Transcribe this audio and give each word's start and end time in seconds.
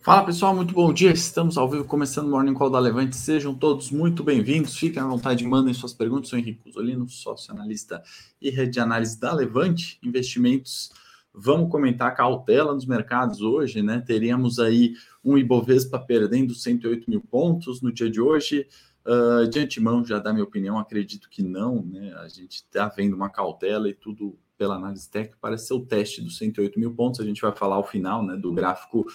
Fala 0.00 0.24
pessoal, 0.24 0.54
muito 0.54 0.72
bom 0.72 0.92
dia. 0.92 1.10
Estamos 1.10 1.58
ao 1.58 1.68
vivo 1.68 1.84
começando 1.84 2.28
o 2.28 2.30
Morning 2.30 2.54
Call 2.54 2.70
da 2.70 2.78
Levante. 2.78 3.16
Sejam 3.16 3.52
todos 3.52 3.90
muito 3.90 4.22
bem-vindos. 4.22 4.76
Fiquem 4.76 5.02
à 5.02 5.06
vontade, 5.06 5.44
mandem 5.44 5.74
suas 5.74 5.92
perguntas. 5.92 6.30
Sou 6.30 6.38
Henrique 6.38 6.62
Cusolino, 6.62 7.08
sócio 7.08 7.52
analista 7.52 8.02
e 8.40 8.48
rede 8.48 8.72
de 8.72 8.80
análise 8.80 9.18
da 9.18 9.34
Levante 9.34 9.98
Investimentos. 10.02 10.92
Vamos 11.34 11.70
comentar 11.70 12.14
cautela 12.14 12.72
nos 12.72 12.86
mercados 12.86 13.42
hoje, 13.42 13.82
né? 13.82 14.02
Teríamos 14.06 14.60
aí 14.60 14.94
um 15.22 15.36
Ibovespa 15.36 15.98
perdendo 15.98 16.54
108 16.54 17.10
mil 17.10 17.20
pontos 17.20 17.82
no 17.82 17.92
dia 17.92 18.08
de 18.08 18.20
hoje. 18.20 18.66
Uh, 19.04 19.48
de 19.48 19.58
antemão, 19.58 20.04
já 20.04 20.18
dá 20.18 20.32
minha 20.32 20.44
opinião, 20.44 20.78
acredito 20.78 21.28
que 21.28 21.42
não, 21.42 21.82
né? 21.82 22.14
A 22.18 22.28
gente 22.28 22.56
está 22.56 22.88
vendo 22.88 23.14
uma 23.14 23.28
cautela 23.28 23.88
e 23.88 23.94
tudo 23.94 24.38
pela 24.58 24.74
análise 24.74 25.08
parece 25.40 25.68
ser 25.68 25.74
o 25.74 25.86
teste 25.86 26.20
dos 26.20 26.36
108 26.36 26.78
mil 26.78 26.92
pontos. 26.92 27.20
A 27.20 27.24
gente 27.24 27.40
vai 27.40 27.54
falar 27.54 27.76
ao 27.76 27.86
final 27.86 28.26
né, 28.26 28.36
do 28.36 28.52
gráfico 28.52 29.06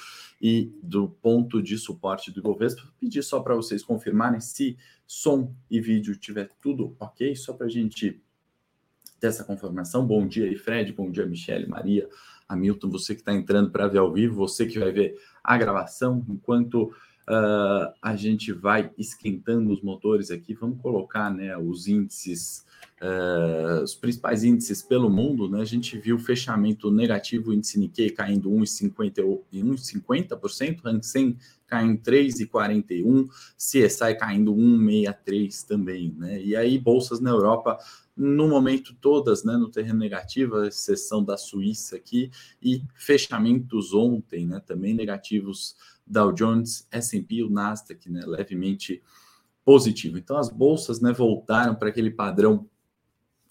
e 0.42 0.72
do 0.82 1.10
ponto 1.10 1.62
de 1.62 1.78
suporte 1.78 2.32
do 2.32 2.40
Ibovespa. 2.40 2.82
Pedir 2.98 3.22
só 3.22 3.42
para 3.42 3.54
vocês 3.54 3.84
confirmarem 3.84 4.40
se 4.40 4.78
som 5.06 5.54
e 5.70 5.82
vídeo 5.82 6.16
tiver 6.16 6.50
tudo 6.62 6.96
ok, 6.98 7.36
só 7.36 7.54
para 7.54 7.68
a 7.68 7.70
gente 7.70 8.24
ter 9.20 9.28
essa 9.28 9.44
confirmação. 9.44 10.08
Bom 10.08 10.26
dia 10.26 10.46
aí, 10.46 10.56
Fred. 10.56 10.94
Bom 10.94 11.12
dia, 11.12 11.26
Michele, 11.26 11.68
Maria, 11.68 12.10
Hamilton. 12.48 12.90
Você 12.90 13.14
que 13.14 13.22
está 13.22 13.34
entrando 13.34 13.70
para 13.70 13.88
ver 13.88 14.00
ao 14.00 14.14
vivo, 14.14 14.36
você 14.36 14.66
que 14.66 14.80
vai 14.80 14.92
ver 14.92 15.20
a 15.44 15.58
gravação, 15.58 16.26
enquanto 16.30 16.94
uh, 17.30 17.94
a 18.02 18.16
gente 18.16 18.52
vai 18.52 18.92
esquentando 18.98 19.72
os 19.72 19.82
motores 19.82 20.32
aqui, 20.32 20.54
vamos 20.54 20.82
colocar 20.82 21.34
né, 21.34 21.56
os 21.58 21.88
índices 21.88 22.66
uh, 23.02 23.84
os 23.84 23.96
principais 23.96 24.44
índices 24.44 24.82
pelo 24.82 25.10
mundo, 25.10 25.50
né, 25.50 25.62
a 25.62 25.66
gente 25.66 25.98
viu 25.98 26.18
fechamento 26.18 26.90
negativo, 26.90 27.52
o 27.52 27.54
índice 27.54 27.78
Nikkei 27.80 28.10
caindo 28.10 28.50
1,50%, 28.50 30.80
Hang 30.86 31.06
Seng 31.06 31.38
caindo 31.68 32.02
3,41%, 32.02 33.28
CSI 33.58 34.16
caindo 34.16 34.56
1,63% 34.56 35.68
também. 35.68 36.16
Né, 36.18 36.42
e 36.42 36.56
aí, 36.56 36.78
bolsas 36.78 37.20
na 37.20 37.32
Europa, 37.32 37.78
no 38.16 38.48
momento 38.48 38.96
todas 39.02 39.44
né, 39.44 39.58
no 39.58 39.70
terreno 39.70 40.00
negativo, 40.00 40.58
a 40.58 40.68
exceção 40.68 41.24
da 41.24 41.36
Suíça 41.36 41.96
aqui, 41.96 42.30
e 42.62 42.84
fechamentos 42.96 43.92
ontem 43.94 44.46
né, 44.46 44.62
também 44.66 44.94
negativos, 44.94 45.76
Dow 46.14 46.32
Jones, 46.32 46.88
S&P, 46.92 47.44
o 47.44 47.50
Nasdaq, 47.50 48.10
né, 48.10 48.24
levemente 48.26 49.02
positivo. 49.66 50.18
Então 50.18 50.38
as 50.38 50.50
bolsas 50.50 51.02
né, 51.02 51.12
voltaram 51.12 51.76
para 51.76 51.90
aquele 51.90 52.12
padrão 52.12 52.70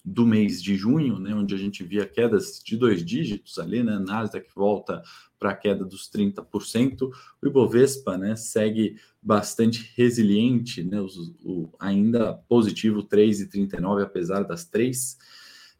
do 0.05 0.25
mês 0.25 0.61
de 0.61 0.75
junho, 0.75 1.17
né, 1.17 1.33
onde 1.33 1.55
a 1.55 1.57
gente 1.57 1.83
via 1.83 2.05
quedas 2.05 2.61
de 2.63 2.75
dois 2.75 3.05
dígitos 3.05 3.57
ali, 3.57 3.81
né, 3.81 3.97
Nasdaq 3.99 4.49
volta 4.53 5.01
para 5.39 5.51
a 5.51 5.55
queda 5.55 5.85
dos 5.85 6.09
30%, 6.09 7.09
o 7.41 7.47
Ibovespa, 7.47 8.17
né, 8.17 8.35
segue 8.35 8.97
bastante 9.21 9.91
resiliente, 9.95 10.83
né, 10.83 10.99
o, 10.99 11.07
o 11.43 11.69
ainda 11.79 12.33
positivo 12.49 13.03
3,39, 13.03 14.03
apesar 14.03 14.43
das 14.43 14.65
três 14.65 15.17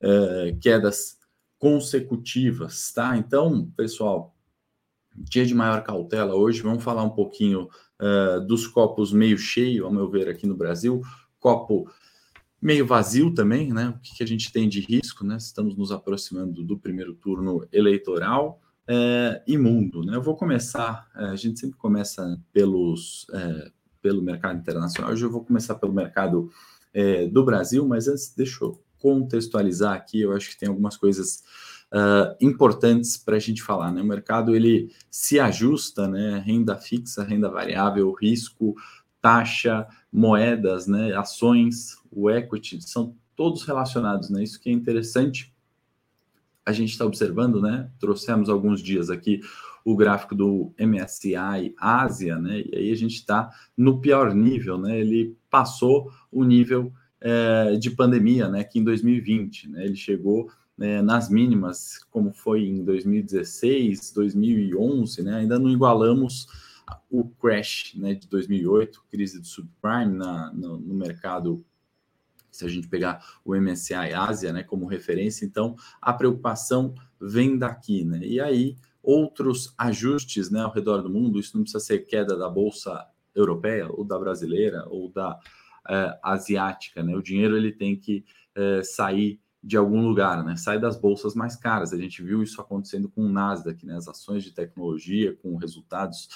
uh, 0.01 0.57
quedas 0.59 1.17
consecutivas, 1.63 2.91
tá? 2.91 3.17
Então, 3.17 3.71
pessoal, 3.77 4.32
dia 5.16 5.46
de 5.46 5.53
maior 5.53 5.84
cautela 5.84 6.35
hoje, 6.35 6.62
vamos 6.62 6.84
falar 6.84 7.03
um 7.03 7.09
pouquinho 7.09 7.69
uh, 8.00 8.46
dos 8.46 8.68
copos 8.68 9.12
meio 9.12 9.38
cheio, 9.38 9.85
ao 9.85 9.94
meu 9.94 10.09
ver, 10.09 10.28
aqui 10.28 10.47
no 10.47 10.56
Brasil, 10.56 11.01
copo 11.40 11.90
meio 12.62 12.85
vazio 12.85 13.34
também, 13.34 13.74
né? 13.74 13.90
O 13.90 14.00
que, 14.00 14.16
que, 14.16 14.24
a 14.24 14.28
gente 14.28 14.51
tem 14.51 14.69
de 14.69 14.79
risco, 14.79 15.25
né? 15.25 15.35
Estamos 15.38 15.75
nos 15.75 15.91
aproximando 15.91 16.63
do 16.63 16.79
primeiro 16.79 17.13
turno 17.13 17.68
eleitoral 17.72 18.62
é, 18.88 19.44
e 19.46 19.57
mundo, 19.57 20.03
né? 20.03 20.16
Eu 20.16 20.22
vou 20.22 20.35
começar, 20.35 21.09
é, 21.16 21.25
a 21.25 21.35
gente 21.35 21.59
sempre 21.59 21.78
começa 21.78 22.40
pelos, 22.53 23.28
pelo 24.01 24.22
mercado 24.22 24.59
internacional, 24.59 25.12
hoje 25.12 25.25
eu 25.25 25.31
vou 25.31 25.44
começar 25.44 25.75
pelo 25.75 25.94
mercado 25.94 26.50
do 27.31 27.44
Brasil, 27.44 27.88
mas 27.88 28.07
antes 28.07 28.35
deixa 28.38 28.63
eu 28.63 28.80
contextualizar 29.00 29.94
aqui, 29.94 30.22
eu 30.22 30.31
acho 30.31 30.51
que 30.51 30.57
tem 30.57 30.69
algumas 30.69 30.95
coisas 30.95 31.44
uh, 31.93 32.35
importantes 32.41 33.15
para 33.15 33.35
a 33.35 33.39
gente 33.39 33.61
falar, 33.61 33.91
né? 33.91 34.01
O 34.01 34.05
mercado, 34.05 34.55
ele 34.55 34.91
se 35.11 35.39
ajusta, 35.39 36.07
né? 36.07 36.41
Renda 36.43 36.75
fixa, 36.75 37.23
renda 37.23 37.49
variável, 37.49 38.11
risco, 38.11 38.75
taxa, 39.21 39.87
moedas, 40.11 40.85
né, 40.85 41.15
ações, 41.15 41.97
o 42.11 42.29
equity, 42.29 42.81
são 42.81 43.15
todos 43.35 43.63
relacionados, 43.63 44.29
né? 44.29 44.43
Isso 44.43 44.59
que 44.59 44.69
é 44.69 44.73
interessante. 44.73 45.53
A 46.65 46.71
gente 46.71 46.91
está 46.91 47.05
observando, 47.05 47.61
né? 47.61 47.89
Trouxemos 47.99 48.49
alguns 48.49 48.81
dias 48.81 49.09
aqui 49.09 49.39
o 49.85 49.95
gráfico 49.95 50.33
do 50.33 50.73
MSCI 50.79 51.73
Ásia, 51.77 52.37
né? 52.37 52.63
E 52.71 52.75
aí 52.75 52.91
a 52.91 52.95
gente 52.95 53.15
está 53.15 53.49
no 53.77 53.99
pior 53.99 54.33
nível, 54.33 54.77
né? 54.77 54.99
Ele 54.99 55.35
passou 55.49 56.11
o 56.31 56.43
nível 56.43 56.91
é, 57.19 57.75
de 57.75 57.91
pandemia, 57.91 58.47
né? 58.47 58.63
Que 58.63 58.79
em 58.79 58.83
2020, 58.83 59.69
né? 59.69 59.85
Ele 59.85 59.95
chegou 59.95 60.49
né, 60.78 61.01
nas 61.01 61.29
mínimas, 61.29 62.03
como 62.09 62.31
foi 62.31 62.66
em 62.66 62.84
2016, 62.84 64.11
2011, 64.11 65.23
né? 65.23 65.35
Ainda 65.35 65.59
não 65.59 65.69
igualamos 65.69 66.47
o 67.09 67.25
crash 67.29 67.94
né, 67.95 68.13
de 68.13 68.28
2008, 68.28 69.03
crise 69.09 69.39
do 69.39 69.47
subprime 69.47 70.13
na, 70.17 70.51
no, 70.51 70.78
no 70.78 70.94
mercado 70.94 71.63
se 72.51 72.66
a 72.66 72.69
gente 72.69 72.88
pegar 72.88 73.25
o 73.44 73.56
MSCI 73.56 74.13
Ásia 74.13 74.53
né, 74.53 74.62
como 74.63 74.85
referência, 74.85 75.44
então 75.44 75.75
a 76.00 76.13
preocupação 76.13 76.94
vem 77.19 77.57
daqui, 77.57 78.06
né? 78.06 78.19
E 78.23 78.39
aí 78.39 78.78
outros 79.01 79.73
ajustes 79.78 80.51
né, 80.51 80.62
ao 80.62 80.72
redor 80.72 81.01
do 81.01 81.09
mundo, 81.09 81.39
isso 81.39 81.57
não 81.57 81.63
precisa 81.63 81.83
ser 81.83 82.00
queda 82.06 82.38
da 82.38 82.47
bolsa 82.47 83.07
europeia 83.33 83.88
ou 83.89 84.03
da 84.06 84.19
brasileira 84.19 84.85
ou 84.88 85.09
da 85.09 85.38
é, 85.89 86.19
asiática, 86.22 87.01
né? 87.01 87.16
O 87.16 87.23
dinheiro 87.23 87.57
ele 87.57 87.72
tem 87.72 87.95
que 87.95 88.23
é, 88.56 88.83
sair 88.83 89.41
de 89.63 89.78
algum 89.78 90.06
lugar, 90.06 90.44
né? 90.44 90.57
Sai 90.57 90.79
das 90.79 91.00
bolsas 91.00 91.34
mais 91.34 91.56
caras. 91.56 91.94
A 91.94 91.97
gente 91.97 92.22
viu 92.22 92.44
isso 92.44 92.59
acontecendo 92.59 93.09
com 93.09 93.22
o 93.22 93.29
Nasdaq, 93.29 93.85
né? 93.85 93.96
As 93.96 94.07
ações 94.07 94.44
de 94.44 94.51
tecnologia 94.51 95.35
com 95.41 95.56
resultados 95.56 96.28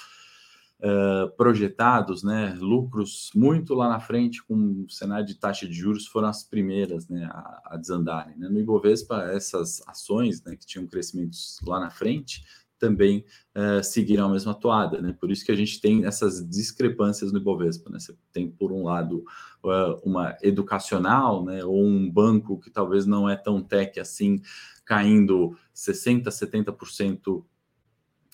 uh, 0.80 1.30
projetados, 1.36 2.22
né, 2.22 2.56
lucros 2.60 3.30
muito 3.34 3.74
lá 3.74 3.88
na 3.88 4.00
frente, 4.00 4.42
com 4.42 4.84
o 4.84 4.90
cenário 4.90 5.26
de 5.26 5.34
taxa 5.34 5.66
de 5.66 5.74
juros, 5.74 6.06
foram 6.06 6.28
as 6.28 6.42
primeiras 6.42 7.08
né, 7.08 7.28
a, 7.30 7.74
a 7.74 7.76
desandarem. 7.76 8.36
Né? 8.36 8.48
No 8.48 8.60
Ibovespa, 8.60 9.22
essas 9.30 9.82
ações 9.86 10.42
né, 10.42 10.56
que 10.56 10.66
tinham 10.66 10.86
crescimentos 10.86 11.58
lá 11.66 11.80
na 11.80 11.90
frente 11.90 12.44
também 12.78 13.24
uh, 13.56 14.22
a 14.22 14.28
mesma 14.28 14.54
toada, 14.54 15.00
né? 15.00 15.16
Por 15.18 15.30
isso 15.30 15.44
que 15.44 15.52
a 15.52 15.56
gente 15.56 15.80
tem 15.80 16.04
essas 16.04 16.48
discrepâncias 16.48 17.32
no 17.32 17.38
Ibovespa, 17.38 17.90
né? 17.90 17.98
Você 17.98 18.14
tem, 18.32 18.48
por 18.50 18.72
um 18.72 18.84
lado, 18.84 19.24
uh, 19.64 20.00
uma 20.04 20.36
educacional, 20.42 21.44
né? 21.44 21.64
Ou 21.64 21.84
um 21.84 22.10
banco 22.10 22.58
que 22.58 22.70
talvez 22.70 23.06
não 23.06 23.28
é 23.28 23.36
tão 23.36 23.62
tech 23.62 23.98
assim, 23.98 24.40
caindo 24.84 25.56
60%, 25.74 26.24
70% 26.24 27.44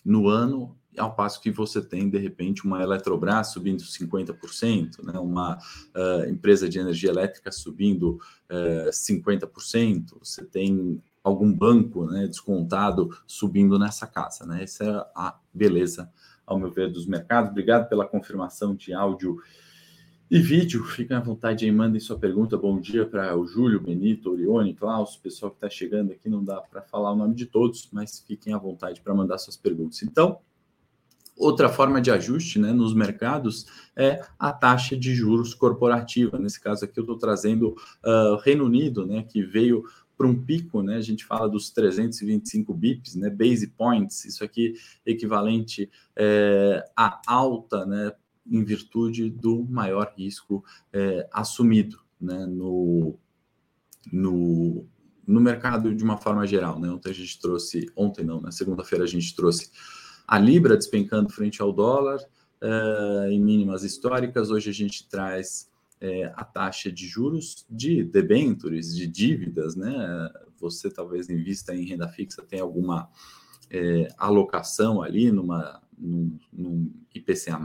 no 0.05 0.29
ano, 0.29 0.77
ao 0.99 1.15
passo 1.15 1.41
que 1.41 1.51
você 1.51 1.83
tem, 1.83 2.09
de 2.09 2.19
repente, 2.19 2.65
uma 2.65 2.83
Eletrobras 2.83 3.49
subindo 3.49 3.83
50%, 3.83 5.03
né? 5.03 5.19
uma 5.19 5.57
uh, 5.57 6.29
empresa 6.29 6.69
de 6.69 6.79
energia 6.79 7.11
elétrica 7.11 7.51
subindo 7.51 8.19
uh, 8.51 8.89
eh, 8.89 8.91
50%, 8.91 10.19
você 10.21 10.45
tem 10.45 11.03
algum 11.25 11.51
banco 11.51 12.05
né, 12.05 12.27
descontado 12.27 13.11
subindo 13.27 13.79
nessa 13.79 14.07
casa. 14.07 14.45
Né? 14.45 14.63
Essa 14.63 14.85
é 14.85 14.91
a 15.17 15.39
beleza, 15.53 16.13
ao 16.47 16.59
meu 16.59 16.71
ver, 16.71 16.93
dos 16.93 17.07
mercados. 17.07 17.51
Obrigado 17.51 17.89
pela 17.89 18.07
confirmação 18.07 18.75
de 18.75 18.93
áudio 18.93 19.39
e 20.31 20.39
vídeo. 20.39 20.85
Fiquem 20.85 21.17
à 21.17 21.21
vontade 21.21 21.65
aí, 21.65 21.73
mandem 21.73 21.99
sua 21.99 22.19
pergunta. 22.19 22.59
Bom 22.59 22.79
dia 22.79 23.07
para 23.07 23.35
o 23.37 23.47
Júlio, 23.47 23.81
Benito, 23.81 24.31
Orione, 24.31 24.75
Klaus, 24.75 25.17
pessoal 25.17 25.51
que 25.51 25.57
está 25.57 25.71
chegando 25.71 26.13
aqui. 26.13 26.29
Não 26.29 26.45
dá 26.45 26.61
para 26.61 26.83
falar 26.83 27.13
o 27.13 27.17
nome 27.17 27.35
de 27.35 27.47
todos, 27.47 27.89
mas 27.91 28.21
fiquem 28.21 28.53
à 28.53 28.59
vontade 28.59 29.01
para 29.01 29.15
mandar 29.15 29.39
suas 29.39 29.57
perguntas. 29.57 30.03
Então, 30.03 30.39
Outra 31.37 31.69
forma 31.69 32.01
de 32.01 32.13
ajuste 32.13 32.61
né, 32.61 32.73
nos 32.73 32.95
mercados 32.95 33.67
é 33.97 34.21
a 34.39 34.53
taxa 34.53 34.97
de 34.97 35.13
juros 35.13 35.53
corporativa. 35.53 36.39
Nesse 36.39 36.61
caso 36.61 36.85
aqui, 36.85 36.97
eu 36.97 37.03
estou 37.03 37.19
trazendo 37.19 37.75
uh, 38.05 38.37
Reino 38.45 38.65
Unido, 38.65 39.05
né, 39.05 39.25
que 39.25 39.43
veio 39.43 39.83
para 40.17 40.27
um 40.27 40.45
pico, 40.45 40.83
né? 40.83 40.97
A 40.97 41.01
gente 41.01 41.25
fala 41.25 41.49
dos 41.49 41.71
325 41.71 42.73
bips, 42.73 43.15
né? 43.15 43.31
Base 43.31 43.69
points, 43.69 44.25
isso 44.25 44.45
aqui 44.45 44.75
equivalente 45.05 45.91
é, 46.17 46.85
a 46.97 47.21
alta, 47.27 47.85
né? 47.85 48.13
Em 48.47 48.63
virtude 48.63 49.31
do 49.31 49.65
maior 49.65 50.13
risco 50.17 50.65
é, 50.93 51.29
assumido, 51.33 51.99
né? 52.21 52.47
No, 52.47 53.19
no, 54.13 54.87
no 55.27 55.41
mercado 55.41 55.95
de 55.95 56.05
uma 56.05 56.17
forma 56.17 56.47
geral, 56.47 56.79
né? 56.79 56.91
Ontem 56.91 57.11
a 57.11 57.15
gente 57.15 57.41
trouxe, 57.41 57.91
ontem 57.97 58.25
não, 58.25 58.41
na 58.41 58.53
segunda-feira 58.53 59.05
a 59.05 59.09
gente 59.09 59.35
trouxe 59.35 59.71
a 60.27 60.39
Libra 60.39 60.77
despencando 60.77 61.31
frente 61.31 61.61
ao 61.61 61.73
dólar 61.73 62.19
uh, 62.63 63.31
em 63.31 63.41
mínimas 63.41 63.85
históricas. 63.85 64.51
Hoje 64.51 64.71
a 64.71 64.73
gente 64.73 65.09
traz 65.09 65.71
uh, 66.05 66.33
a 66.35 66.45
taxa 66.45 66.93
de 66.93 67.07
juros 67.07 67.67
de 67.71 68.05
debentures, 68.05 68.95
de 68.95 69.07
dívidas, 69.07 69.75
né? 69.75 70.31
Você 70.59 70.91
talvez 70.91 71.29
invista 71.29 71.75
em 71.75 71.85
renda 71.85 72.09
fixa, 72.09 72.43
tem 72.43 72.61
alguma 72.61 73.05
uh, 73.05 74.15
alocação 74.19 75.03
ali 75.03 75.33
numa, 75.33 75.81
num, 75.99 76.39
num 76.53 76.93
IPCA, 77.15 77.59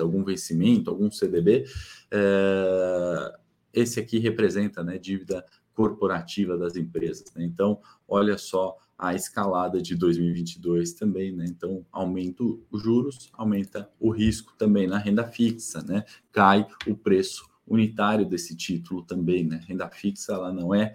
algum 0.00 0.24
vencimento, 0.24 0.90
algum 0.90 1.10
CDB, 1.10 1.64
é, 2.10 3.38
esse 3.72 4.00
aqui 4.00 4.18
representa 4.18 4.82
né, 4.82 4.98
dívida 4.98 5.44
corporativa 5.72 6.58
das 6.58 6.76
empresas. 6.76 7.24
Né? 7.34 7.44
Então, 7.44 7.80
olha 8.06 8.36
só 8.36 8.76
a 8.98 9.14
escalada 9.14 9.80
de 9.80 9.96
2022 9.96 10.92
também, 10.92 11.32
né? 11.32 11.46
Então, 11.48 11.86
aumenta 11.90 12.44
os 12.70 12.82
juros, 12.82 13.30
aumenta 13.32 13.90
o 13.98 14.10
risco 14.10 14.52
também 14.58 14.86
na 14.86 14.98
renda 14.98 15.26
fixa, 15.26 15.82
né? 15.82 16.04
Cai 16.30 16.66
o 16.86 16.94
preço 16.94 17.48
unitário 17.70 18.28
desse 18.28 18.56
título 18.56 19.02
também, 19.02 19.44
né? 19.44 19.62
Renda 19.66 19.88
fixa, 19.88 20.32
ela 20.32 20.52
não 20.52 20.74
é 20.74 20.94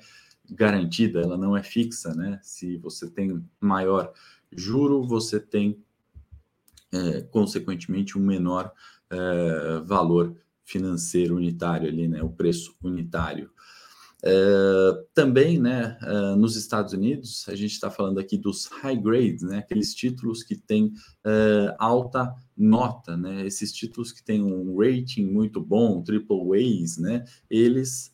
garantida, 0.52 1.22
ela 1.22 1.38
não 1.38 1.56
é 1.56 1.64
fixa, 1.64 2.14
né? 2.14 2.40
Se 2.44 2.78
você 2.78 3.10
tem 3.10 3.44
maior 3.60 4.12
juro, 4.52 5.08
você 5.08 5.40
tem, 5.40 5.82
é, 6.94 7.22
consequentemente, 7.22 8.18
um 8.18 8.22
menor 8.22 8.72
é, 9.10 9.80
valor 9.86 10.36
financeiro 10.64 11.38
unitário 11.38 11.88
ali, 11.88 12.08
né? 12.08 12.22
O 12.22 12.30
preço 12.30 12.76
unitário. 12.84 13.50
Uh, 14.26 15.06
também, 15.14 15.60
né, 15.60 16.00
uh, 16.02 16.36
nos 16.36 16.56
Estados 16.56 16.94
Unidos, 16.94 17.46
a 17.48 17.54
gente 17.54 17.74
está 17.74 17.92
falando 17.92 18.20
aqui 18.20 18.40
dos 18.40 18.66
high 18.66 18.98
grades, 18.98 19.44
né, 19.44 19.60
aqueles 19.60 19.94
títulos 19.94 20.42
que 20.42 20.56
têm 20.56 20.86
uh, 20.88 21.76
alta 21.78 22.34
nota, 22.58 23.16
né, 23.16 23.46
esses 23.46 23.72
títulos 23.72 24.12
que 24.12 24.24
têm 24.24 24.42
um 24.42 24.76
rating 24.80 25.28
muito 25.28 25.62
bom, 25.62 26.02
triple 26.02 26.40
A's, 26.56 26.98
né, 26.98 27.24
eles 27.48 28.12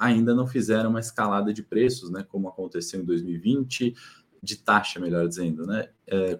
ainda 0.00 0.34
não 0.34 0.46
fizeram 0.46 0.90
uma 0.90 0.98
escalada 0.98 1.52
de 1.52 1.62
preços, 1.62 2.10
né, 2.10 2.24
como 2.28 2.48
aconteceu 2.48 3.00
em 3.00 3.04
2020, 3.04 3.94
de 4.42 4.56
taxa, 4.56 5.00
melhor 5.00 5.26
dizendo, 5.26 5.66
né? 5.66 5.88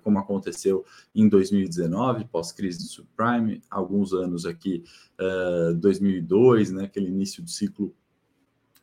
Como 0.05 0.21
aconteceu 0.21 0.85
em 1.13 1.29
2019, 1.29 2.27
pós-crise 2.27 2.79
do 2.79 2.85
subprime, 2.85 3.61
alguns 3.69 4.13
anos 4.13 4.47
aqui, 4.47 4.85
uh, 5.21 5.75
2002, 5.75 6.71
né? 6.71 6.85
Aquele 6.85 7.09
início 7.09 7.43
do 7.43 7.51
ciclo 7.51 7.93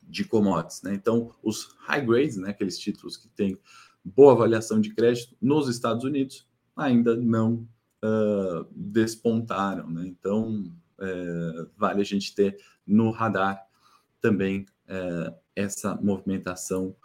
de 0.07 0.23
commodities. 0.23 0.81
Né? 0.81 0.93
Então, 0.93 1.33
os 1.41 1.75
high 1.79 2.05
grades, 2.05 2.37
né, 2.37 2.49
aqueles 2.49 2.77
títulos 2.77 3.17
que 3.17 3.27
têm 3.29 3.57
boa 4.03 4.33
avaliação 4.33 4.79
de 4.79 4.93
crédito 4.93 5.35
nos 5.41 5.67
Estados 5.67 6.03
Unidos, 6.03 6.47
ainda 6.75 7.15
não 7.15 7.67
uh, 8.03 8.65
despontaram. 8.71 9.89
Né? 9.89 10.07
Então, 10.07 10.71
é, 10.99 11.67
vale 11.77 12.01
a 12.01 12.05
gente 12.05 12.33
ter 12.33 12.57
no 12.85 13.11
radar 13.11 13.61
também 14.21 14.65
é, 14.87 15.33
essa 15.55 15.95
movimentação 15.95 16.95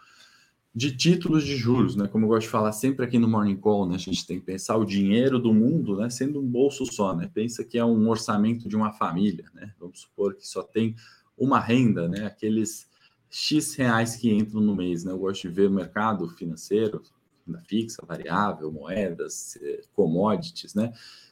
de 0.73 0.95
títulos 0.95 1.43
de 1.43 1.57
juros, 1.57 1.97
né? 1.97 2.07
Como 2.07 2.23
eu 2.23 2.29
gosto 2.29 2.43
de 2.43 2.49
falar 2.49 2.71
sempre 2.71 3.05
aqui 3.05 3.19
no 3.19 3.27
Morning 3.27 3.57
Call, 3.57 3.85
né? 3.89 3.95
A 3.95 3.99
gente 3.99 4.25
tem 4.25 4.39
que 4.39 4.45
pensar 4.45 4.77
o 4.77 4.85
dinheiro 4.85 5.37
do 5.37 5.53
mundo, 5.53 5.97
né? 5.97 6.09
Sendo 6.09 6.39
um 6.39 6.47
bolso 6.47 6.85
só, 6.85 7.13
né? 7.13 7.29
Pensa 7.33 7.63
que 7.65 7.77
é 7.77 7.83
um 7.83 8.07
orçamento 8.07 8.69
de 8.69 8.75
uma 8.77 8.93
família, 8.93 9.45
né? 9.53 9.73
Vamos 9.77 10.01
supor 10.01 10.33
que 10.35 10.47
só 10.47 10.63
tem 10.63 10.95
uma 11.37 11.59
renda, 11.59 12.07
né? 12.07 12.25
Aqueles 12.25 12.87
X 13.31 13.75
reais 13.75 14.17
que 14.17 14.29
entram 14.29 14.59
no 14.59 14.75
mês, 14.75 15.05
né? 15.05 15.11
Eu 15.13 15.17
gosto 15.17 15.43
de 15.43 15.47
ver 15.47 15.69
o 15.69 15.73
mercado 15.73 16.27
financeiro, 16.27 17.01
renda 17.47 17.61
fixa, 17.61 18.05
variável, 18.05 18.69
moedas, 18.71 19.57
eh, 19.61 19.81
commodities, 19.93 20.75
né? 20.75 20.91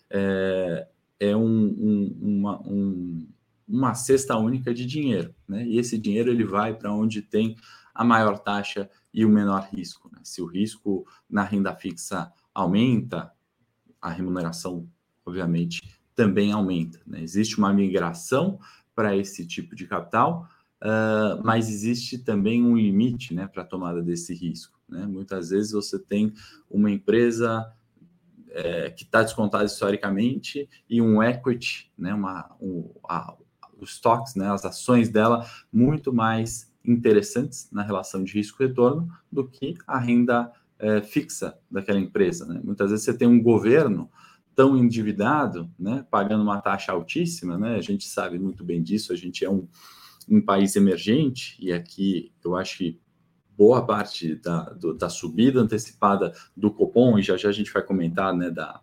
É, 0.10 0.88
é 1.20 1.36
um, 1.36 1.44
um, 1.46 2.18
uma, 2.22 2.62
um, 2.62 3.28
uma 3.68 3.94
cesta 3.94 4.38
única 4.38 4.74
de 4.74 4.86
dinheiro, 4.86 5.36
né? 5.46 5.66
E 5.68 5.78
esse 5.78 5.98
dinheiro 5.98 6.32
ele 6.32 6.46
vai 6.46 6.74
para 6.74 6.94
onde 6.94 7.22
tem 7.22 7.58
a 7.94 8.06
maior 8.06 8.40
taxa 8.40 8.90
e 9.14 9.26
o 9.26 9.30
menor 9.30 9.68
risco. 9.74 10.10
Né? 10.10 10.22
Se 10.24 10.42
o 10.42 10.46
risco 10.46 11.06
na 11.30 11.44
renda 11.44 11.76
fixa 11.76 12.32
aumenta, 12.54 13.30
a 14.02 14.10
remuneração, 14.10 14.90
obviamente, 15.26 16.00
também 16.16 16.54
aumenta. 16.54 17.02
Né? 17.06 17.22
Existe 17.22 17.58
uma 17.58 17.74
migração 17.74 18.58
para 18.96 19.18
esse 19.18 19.46
tipo 19.46 19.76
de 19.76 19.86
capital, 19.86 20.48
uh, 20.84 21.42
mas 21.44 21.70
existe 21.70 22.18
também 22.20 22.64
um 22.64 22.78
limite 22.78 23.34
né, 23.34 23.48
para 23.48 23.64
a 23.64 23.66
tomada 23.66 24.02
desse 24.02 24.34
risco. 24.34 24.80
Né? 24.88 25.06
Muitas 25.06 25.50
vezes 25.50 25.72
você 25.72 26.00
tem 26.00 26.34
uma 26.70 26.90
empresa 26.90 27.72
é, 28.52 28.90
que 28.90 29.04
está 29.04 29.22
descontada 29.22 29.66
historicamente 29.66 30.68
e 30.90 31.02
um 31.02 31.22
equity, 31.22 31.92
né, 31.98 32.14
uma, 32.14 32.56
um, 32.60 32.90
a, 33.08 33.36
os 33.80 33.92
stocks, 33.92 34.36
né, 34.36 34.52
as 34.52 34.66
ações 34.66 35.10
dela 35.10 35.46
muito 35.72 36.12
mais 36.12 36.70
interessantes 36.84 37.70
na 37.72 37.84
relação 37.84 38.24
de 38.24 38.34
risco-retorno 38.34 39.08
do 39.32 39.48
que 39.48 39.76
a 39.86 40.00
renda 40.00 40.52
é, 40.80 41.02
fixa 41.02 41.58
daquela 41.70 42.00
empresa. 42.00 42.46
Né? 42.46 42.60
Muitas 42.64 42.90
vezes 42.90 43.06
você 43.06 43.14
tem 43.14 43.28
um 43.28 43.42
governo 43.42 44.10
tão 44.56 44.78
endividado, 44.78 45.70
né, 45.78 46.06
pagando 46.10 46.44
uma 46.44 46.60
taxa 46.60 46.92
altíssima, 46.92 47.58
né? 47.58 47.76
A 47.76 47.82
gente 47.82 48.06
sabe 48.06 48.38
muito 48.38 48.62
bem 48.62 48.84
disso. 48.84 49.14
A 49.14 49.16
gente 49.16 49.46
é 49.46 49.50
um, 49.50 49.66
um 50.30 50.42
país 50.42 50.76
emergente, 50.76 51.58
e 51.60 51.74
aqui 51.74 52.32
eu 52.44 52.56
acho 52.56 52.78
que 52.78 53.00
boa 53.58 53.86
parte 53.86 54.36
da, 54.36 54.70
do, 54.70 54.94
da 54.94 55.10
subida 55.10 55.60
antecipada 55.60 56.34
do 56.56 56.72
Copom, 56.72 57.20
e 57.20 57.22
já 57.22 57.36
já 57.36 57.50
a 57.50 57.52
gente 57.52 57.74
vai 57.74 57.84
comentar 57.84 58.34
né, 58.34 58.50
da, 58.50 58.82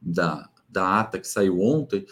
da, 0.00 0.50
da 0.68 1.00
ata 1.00 1.18
que 1.18 1.26
saiu 1.26 1.60
ontem, 1.60 2.04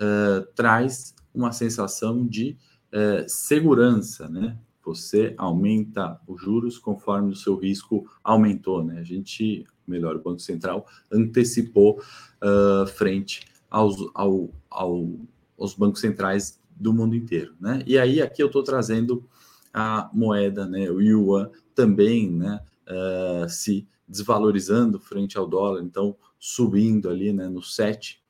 uh, 0.00 0.44
traz 0.54 1.14
uma 1.34 1.52
sensação 1.52 2.26
de 2.26 2.58
uh, 2.92 3.28
segurança, 3.28 4.28
né? 4.28 4.58
Você 4.84 5.34
aumenta 5.36 6.20
os 6.28 6.40
juros 6.40 6.78
conforme 6.78 7.32
o 7.32 7.36
seu 7.36 7.56
risco 7.56 8.08
aumentou, 8.22 8.84
né? 8.84 9.00
A 9.00 9.02
gente, 9.02 9.66
melhor, 9.86 10.16
o 10.16 10.22
Banco 10.22 10.40
Central 10.40 10.86
antecipou 11.10 12.00
uh, 12.42 12.86
frente 12.86 13.46
aos, 13.68 13.96
ao, 14.14 14.50
ao, 14.70 15.18
aos 15.58 15.74
bancos 15.74 16.00
centrais 16.00 16.60
do 16.76 16.92
mundo 16.92 17.16
inteiro, 17.16 17.54
né? 17.58 17.82
E 17.86 17.98
aí 17.98 18.20
aqui 18.20 18.42
eu 18.42 18.46
estou 18.46 18.62
trazendo 18.62 19.26
a 19.72 20.08
moeda, 20.12 20.66
né, 20.66 20.90
o 20.90 21.02
yuan 21.02 21.50
também, 21.74 22.30
né, 22.30 22.60
uh, 22.88 23.48
se 23.48 23.86
desvalorizando 24.08 24.98
frente 24.98 25.36
ao 25.36 25.46
dólar, 25.46 25.82
então 25.82 26.16
subindo 26.38 27.10
ali, 27.10 27.30
né, 27.32 27.46
no 27.48 27.62
7, 27.62 28.22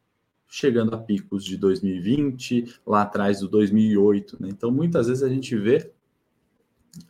chegando 0.49 0.95
a 0.95 0.99
picos 0.99 1.45
de 1.45 1.57
2020, 1.57 2.81
lá 2.85 3.03
atrás 3.03 3.41
do 3.41 3.49
2008, 3.49 4.38
né? 4.41 4.49
Então 4.49 4.71
muitas 4.71 5.07
vezes 5.07 5.23
a 5.23 5.29
gente 5.29 5.55
vê 5.57 5.93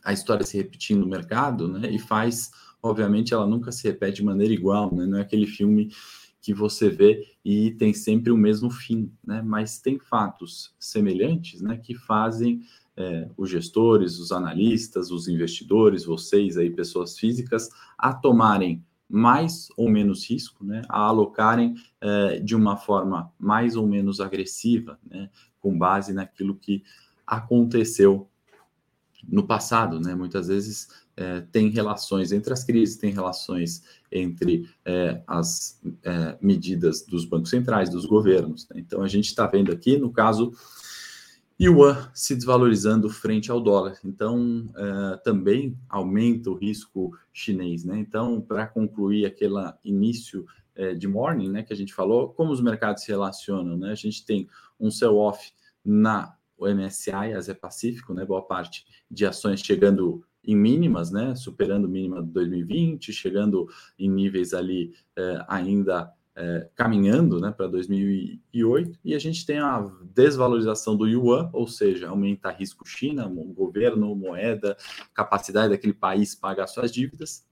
a 0.03 0.11
história 0.11 0.45
se 0.45 0.57
repetindo 0.57 0.99
no 0.99 1.07
mercado, 1.07 1.67
né, 1.67 1.89
e 1.89 1.97
faz, 1.97 2.51
obviamente, 2.81 3.33
ela 3.33 3.47
nunca 3.47 3.71
se 3.71 3.87
repete 3.87 4.17
de 4.17 4.23
maneira 4.23 4.53
igual, 4.53 4.93
né? 4.93 5.05
Não 5.05 5.17
é 5.17 5.21
aquele 5.21 5.47
filme 5.47 5.89
que 6.47 6.53
você 6.53 6.89
vê 6.89 7.27
e 7.43 7.71
tem 7.71 7.93
sempre 7.93 8.31
o 8.31 8.37
mesmo 8.37 8.69
fim, 8.69 9.11
né? 9.21 9.41
Mas 9.41 9.81
tem 9.81 9.99
fatos 9.99 10.73
semelhantes, 10.79 11.61
né, 11.61 11.75
que 11.75 11.93
fazem 11.93 12.61
é, 12.95 13.29
os 13.35 13.49
gestores, 13.49 14.17
os 14.17 14.31
analistas, 14.31 15.11
os 15.11 15.27
investidores, 15.27 16.05
vocês 16.05 16.55
aí, 16.55 16.69
pessoas 16.69 17.19
físicas, 17.19 17.69
a 17.97 18.13
tomarem 18.13 18.81
mais 19.09 19.67
ou 19.75 19.89
menos 19.89 20.25
risco, 20.29 20.63
né, 20.63 20.83
a 20.87 21.01
alocarem 21.01 21.75
é, 21.99 22.39
de 22.39 22.55
uma 22.55 22.77
forma 22.77 23.29
mais 23.37 23.75
ou 23.75 23.85
menos 23.85 24.21
agressiva, 24.21 24.97
né, 25.05 25.29
com 25.59 25.77
base 25.77 26.13
naquilo 26.13 26.55
que 26.55 26.81
aconteceu 27.25 28.29
no 29.27 29.45
passado, 29.45 29.99
né? 29.99 30.15
Muitas 30.15 30.47
vezes 30.47 30.87
é, 31.17 31.41
tem 31.41 31.69
relações 31.69 32.31
entre 32.31 32.53
as 32.53 32.63
crises, 32.63 32.95
tem 32.95 33.11
relações 33.11 33.83
entre 34.11 34.69
é, 34.85 35.21
as 35.27 35.81
é, 36.03 36.37
medidas 36.39 37.03
dos 37.03 37.25
bancos 37.25 37.49
centrais, 37.49 37.89
dos 37.89 38.05
governos. 38.05 38.69
Né? 38.69 38.79
Então 38.79 39.01
a 39.01 39.07
gente 39.07 39.25
está 39.25 39.47
vendo 39.47 39.71
aqui, 39.71 39.97
no 39.97 40.11
caso, 40.11 40.53
Yuan 41.59 42.07
se 42.13 42.35
desvalorizando 42.35 43.09
frente 43.09 43.49
ao 43.49 43.59
dólar. 43.59 43.97
Então 44.05 44.69
é, 44.75 45.17
também 45.17 45.75
aumenta 45.89 46.51
o 46.51 46.55
risco 46.55 47.17
chinês. 47.33 47.83
Né? 47.83 47.97
Então, 47.97 48.39
para 48.39 48.67
concluir 48.67 49.25
aquele 49.25 49.55
início 49.83 50.45
é, 50.75 50.93
de 50.93 51.07
morning, 51.07 51.49
né, 51.49 51.63
que 51.63 51.73
a 51.73 51.75
gente 51.75 51.93
falou, 51.93 52.29
como 52.29 52.51
os 52.51 52.61
mercados 52.61 53.01
se 53.03 53.09
relacionam, 53.09 53.75
né? 53.75 53.91
A 53.91 53.95
gente 53.95 54.23
tem 54.23 54.47
um 54.79 54.91
sell-off 54.91 55.51
na 55.83 56.37
o 56.57 56.67
MSCI, 56.67 57.33
Asia 57.35 57.53
Pacífico, 57.53 58.13
né, 58.13 58.25
boa 58.25 58.41
parte 58.41 58.83
de 59.09 59.25
ações 59.25 59.61
chegando 59.61 60.25
em 60.47 60.55
mínimas, 60.55 61.11
né, 61.11 61.35
superando 61.35 61.89
mínima 61.89 62.23
de 62.23 62.31
2020, 62.31 63.11
chegando 63.11 63.67
em 63.99 64.09
níveis 64.09 64.53
ali 64.53 64.93
é, 65.15 65.45
ainda 65.45 66.09
é, 66.33 66.69
caminhando 66.73 67.41
né, 67.41 67.51
para 67.51 67.67
2008, 67.67 68.97
e 69.03 69.13
a 69.13 69.19
gente 69.19 69.45
tem 69.45 69.59
a 69.59 69.85
desvalorização 70.13 70.95
do 70.95 71.05
yuan, 71.05 71.49
ou 71.51 71.67
seja, 71.67 72.07
aumenta 72.07 72.49
risco 72.49 72.87
China, 72.87 73.27
governo, 73.27 74.15
moeda, 74.15 74.77
capacidade 75.13 75.69
daquele 75.69 75.93
país 75.93 76.33
pagar 76.33 76.67
suas 76.67 76.91
dívidas, 76.93 77.45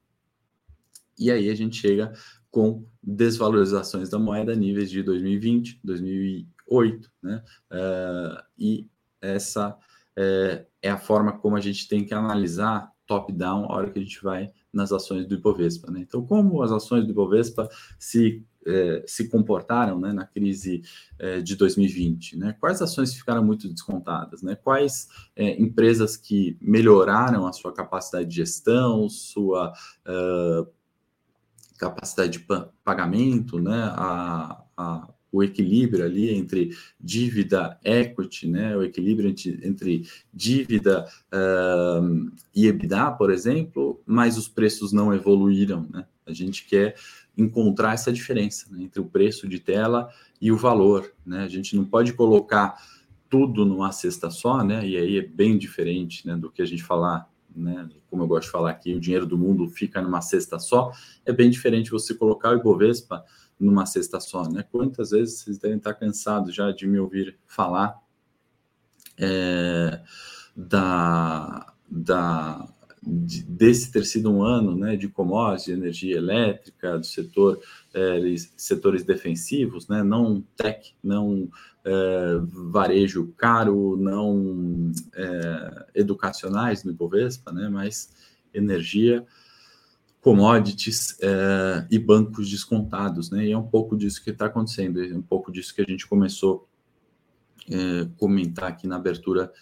e 1.20 1.30
aí 1.30 1.50
a 1.50 1.56
gente 1.56 1.76
chega 1.76 2.14
com 2.50 2.86
desvalorizações 3.04 4.10
da 4.10 4.18
moeda 4.18 4.56
níveis 4.56 4.90
de 4.90 5.04
2020, 5.04 5.82
2008, 5.84 7.12
né, 7.22 7.44
uh, 7.72 8.42
e 8.58 8.88
essa 9.20 9.78
é, 10.18 10.66
é 10.82 10.90
a 10.90 10.98
forma 10.98 11.34
como 11.34 11.56
a 11.56 11.62
gente 11.62 11.88
tem 11.88 12.06
que 12.06 12.14
analisar 12.14 12.92
top-down 13.06 13.66
a 13.66 13.76
hora 13.76 13.90
que 13.92 14.00
a 14.00 14.02
gente 14.02 14.22
vai 14.24 14.52
nas 14.74 14.92
ações 14.92 15.26
do 15.28 15.36
Ibovespa. 15.36 15.92
Né? 15.92 16.02
Então, 16.02 16.26
como 16.26 16.62
as 16.62 16.72
ações 16.72 17.06
do 17.06 17.12
Ibovespa 17.12 17.70
se 18.00 18.44
é, 18.68 19.04
se 19.06 19.30
comportaram 19.30 20.00
né, 20.00 20.12
na 20.12 20.26
crise 20.26 20.82
é, 21.20 21.40
de 21.40 21.56
2020? 21.56 22.38
Né? 22.38 22.56
Quais 22.60 22.82
ações 22.82 23.14
ficaram 23.14 23.44
muito 23.44 23.70
descontadas? 23.70 24.42
Né? 24.42 24.56
Quais 24.56 25.08
é, 25.36 25.62
empresas 25.62 26.18
que 26.18 26.58
melhoraram 26.60 27.46
a 27.46 27.54
sua 27.54 27.72
capacidade 27.72 28.28
de 28.28 28.36
gestão, 28.36 29.08
sua 29.08 29.72
uh, 30.08 30.68
capacidade 31.78 32.40
de 32.40 32.48
pagamento, 32.84 33.60
né? 33.60 33.94
a, 33.96 34.64
a 34.76 35.10
o 35.36 35.44
equilíbrio 35.44 36.06
ali 36.06 36.34
entre 36.34 36.70
dívida 37.00 37.78
equity, 37.84 38.48
né, 38.48 38.76
o 38.76 38.84
equilíbrio 38.84 39.30
entre, 39.64 40.08
dívida 40.34 41.06
uh, 41.34 42.32
e 42.56 42.68
EBITDA, 42.68 43.12
por 43.12 43.30
exemplo, 43.30 44.02
mas 44.06 44.38
os 44.38 44.48
preços 44.48 44.94
não 44.94 45.14
evoluíram, 45.14 45.88
né? 45.92 46.06
A 46.26 46.34
gente 46.34 46.66
quer 46.66 46.96
encontrar 47.38 47.94
essa 47.94 48.12
diferença 48.12 48.66
né, 48.72 48.84
entre 48.84 49.00
o 49.00 49.06
preço 49.06 49.48
de 49.48 49.60
tela 49.60 50.10
e 50.42 50.52
o 50.52 50.58
valor, 50.58 51.12
né? 51.26 51.44
A 51.44 51.48
gente 51.50 51.76
não 51.76 51.84
pode 51.84 52.14
colocar 52.14 52.82
tudo 53.30 53.66
numa 53.66 53.92
cesta 53.92 54.30
só, 54.30 54.64
né? 54.64 54.88
E 54.88 54.96
aí 54.96 55.18
é 55.18 55.22
bem 55.22 55.58
diferente, 55.58 56.26
né, 56.26 56.36
do 56.38 56.50
que 56.50 56.62
a 56.62 56.66
gente 56.66 56.84
falar 56.84 57.30
né, 57.56 57.90
como 58.10 58.24
eu 58.24 58.28
gosto 58.28 58.46
de 58.46 58.52
falar 58.52 58.72
aqui, 58.72 58.94
o 58.94 59.00
dinheiro 59.00 59.26
do 59.26 59.38
mundo 59.38 59.68
fica 59.70 60.02
numa 60.02 60.22
cesta 60.22 60.60
só, 60.60 60.92
é 61.26 61.32
bem 61.32 61.50
diferente 61.50 61.92
você 61.92 62.14
colocar 62.14 62.52
o 62.52 62.58
Ibovespa 62.60 63.24
numa 63.60 63.86
cesta 63.86 64.20
só, 64.20 64.50
né? 64.50 64.64
Quantas 64.70 65.12
vezes 65.12 65.40
vocês 65.40 65.58
devem 65.58 65.78
estar 65.78 65.94
cansados 65.94 66.54
já 66.54 66.72
de 66.72 66.86
me 66.86 67.00
ouvir 67.00 67.38
falar 67.48 67.98
é, 69.18 70.02
da, 70.56 71.74
da, 71.90 72.68
de, 73.06 73.44
desse 73.44 73.92
ter 73.92 74.04
sido 74.06 74.32
um 74.32 74.44
ano 74.44 74.76
né, 74.76 74.96
de 74.96 75.08
commodities, 75.08 75.66
de 75.66 75.72
energia 75.74 76.18
elétrica, 76.18 76.98
do 76.98 77.06
setor, 77.06 77.60
é, 77.94 78.20
setores 78.58 79.04
defensivos, 79.04 79.88
né, 79.88 80.04
não 80.04 80.42
tech, 80.56 80.96
não 81.04 81.50
é, 81.84 82.40
varejo 82.72 83.34
caro, 83.38 83.96
não 83.98 84.92
é, 85.14 85.86
educacionais 85.96 86.84
no 86.84 86.92
Ibovespa, 86.92 87.52
né, 87.52 87.70
mas 87.70 88.12
energia 88.54 89.26
commodities 90.22 91.20
e 91.92 92.00
bancos 92.00 92.50
descontados, 92.50 93.30
né? 93.30 93.46
E 93.46 93.52
é 93.52 93.58
um 93.58 93.68
pouco 93.68 93.96
disso 93.96 94.24
que 94.24 94.32
está 94.32 94.48
acontecendo, 94.48 95.00
é 95.04 95.16
um 95.16 95.22
pouco 95.22 95.52
disso 95.52 95.76
que 95.76 95.84
a 95.84 95.86
gente 95.88 96.08
começou 96.08 96.68
a 97.70 98.10
comentar 98.18 98.70
aqui 98.70 98.88
na 98.88 98.96
abertura 98.96 99.54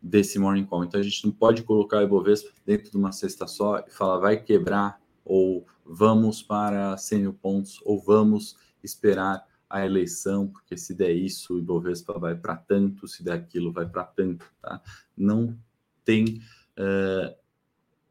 desse 0.00 0.38
morning 0.38 0.64
call. 0.64 0.84
Então 0.84 1.00
a 1.00 1.02
gente 1.02 1.24
não 1.24 1.32
pode 1.32 1.62
colocar 1.62 1.98
o 1.98 2.02
Ibovespa 2.02 2.50
dentro 2.64 2.90
de 2.90 2.96
uma 2.96 3.12
cesta 3.12 3.46
só 3.46 3.78
e 3.86 3.90
falar 3.90 4.18
vai 4.18 4.36
quebrar 4.36 5.00
ou 5.24 5.66
vamos 5.84 6.42
para 6.42 6.96
100 6.96 7.18
mil 7.20 7.32
pontos 7.32 7.80
ou 7.84 8.00
vamos 8.00 8.56
esperar 8.82 9.44
a 9.68 9.84
eleição, 9.84 10.46
porque 10.46 10.76
se 10.76 10.94
der 10.94 11.10
isso, 11.10 11.54
o 11.54 11.58
Ibovespa 11.58 12.18
vai 12.18 12.36
para 12.36 12.56
tanto, 12.56 13.08
se 13.08 13.22
der 13.24 13.32
aquilo, 13.32 13.72
vai 13.72 13.86
para 13.86 14.04
tanto, 14.04 14.46
tá? 14.62 14.80
Não 15.16 15.56
tem 16.04 16.40
uh, 16.78 17.34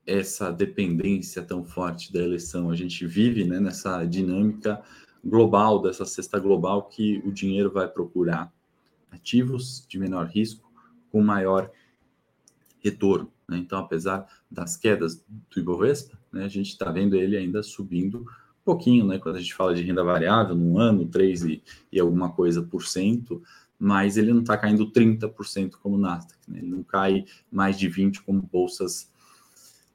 essa 0.05 0.51
dependência 0.51 1.41
tão 1.41 1.63
forte 1.63 2.11
da 2.11 2.21
eleição. 2.21 2.69
A 2.69 2.75
gente 2.75 3.07
vive 3.07 3.45
né, 3.45 3.59
nessa 3.59 4.03
dinâmica 4.03 4.81
global, 5.23 5.81
dessa 5.81 6.05
cesta 6.05 6.37
global, 6.37 6.83
que 6.83 7.19
o 7.25 7.31
dinheiro 7.31 7.71
vai 7.71 7.87
procurar 7.87 8.53
ativos 9.09 9.85
de 9.87 9.97
menor 9.97 10.27
risco 10.27 10.64
com 11.15 11.23
maior 11.23 11.71
retorno. 12.83 13.31
Né? 13.47 13.57
Então, 13.57 13.79
apesar 13.79 14.27
das 14.51 14.75
quedas 14.75 15.23
do 15.49 15.61
Ibovespa, 15.61 16.19
né, 16.29 16.43
a 16.43 16.49
gente 16.49 16.71
está 16.71 16.91
vendo 16.91 17.15
ele 17.15 17.37
ainda 17.37 17.63
subindo 17.63 18.19
um 18.19 18.65
pouquinho, 18.65 19.07
né? 19.07 19.17
Quando 19.17 19.37
a 19.37 19.39
gente 19.39 19.53
fala 19.53 19.73
de 19.73 19.81
renda 19.81 20.03
variável, 20.03 20.53
num 20.53 20.77
ano, 20.77 21.07
3 21.07 21.43
e, 21.45 21.63
e 21.89 22.01
alguma 22.01 22.33
coisa 22.33 22.61
por 22.61 22.83
cento, 22.85 23.41
mas 23.79 24.17
ele 24.17 24.33
não 24.33 24.41
está 24.41 24.57
caindo 24.57 24.91
30% 24.91 25.75
como 25.81 25.95
o 25.95 25.99
Nasdaq, 25.99 26.37
né? 26.49 26.59
ele 26.59 26.67
não 26.67 26.83
cai 26.83 27.23
mais 27.49 27.79
de 27.79 27.89
20% 27.89 28.21
como 28.25 28.41
bolsas 28.41 29.09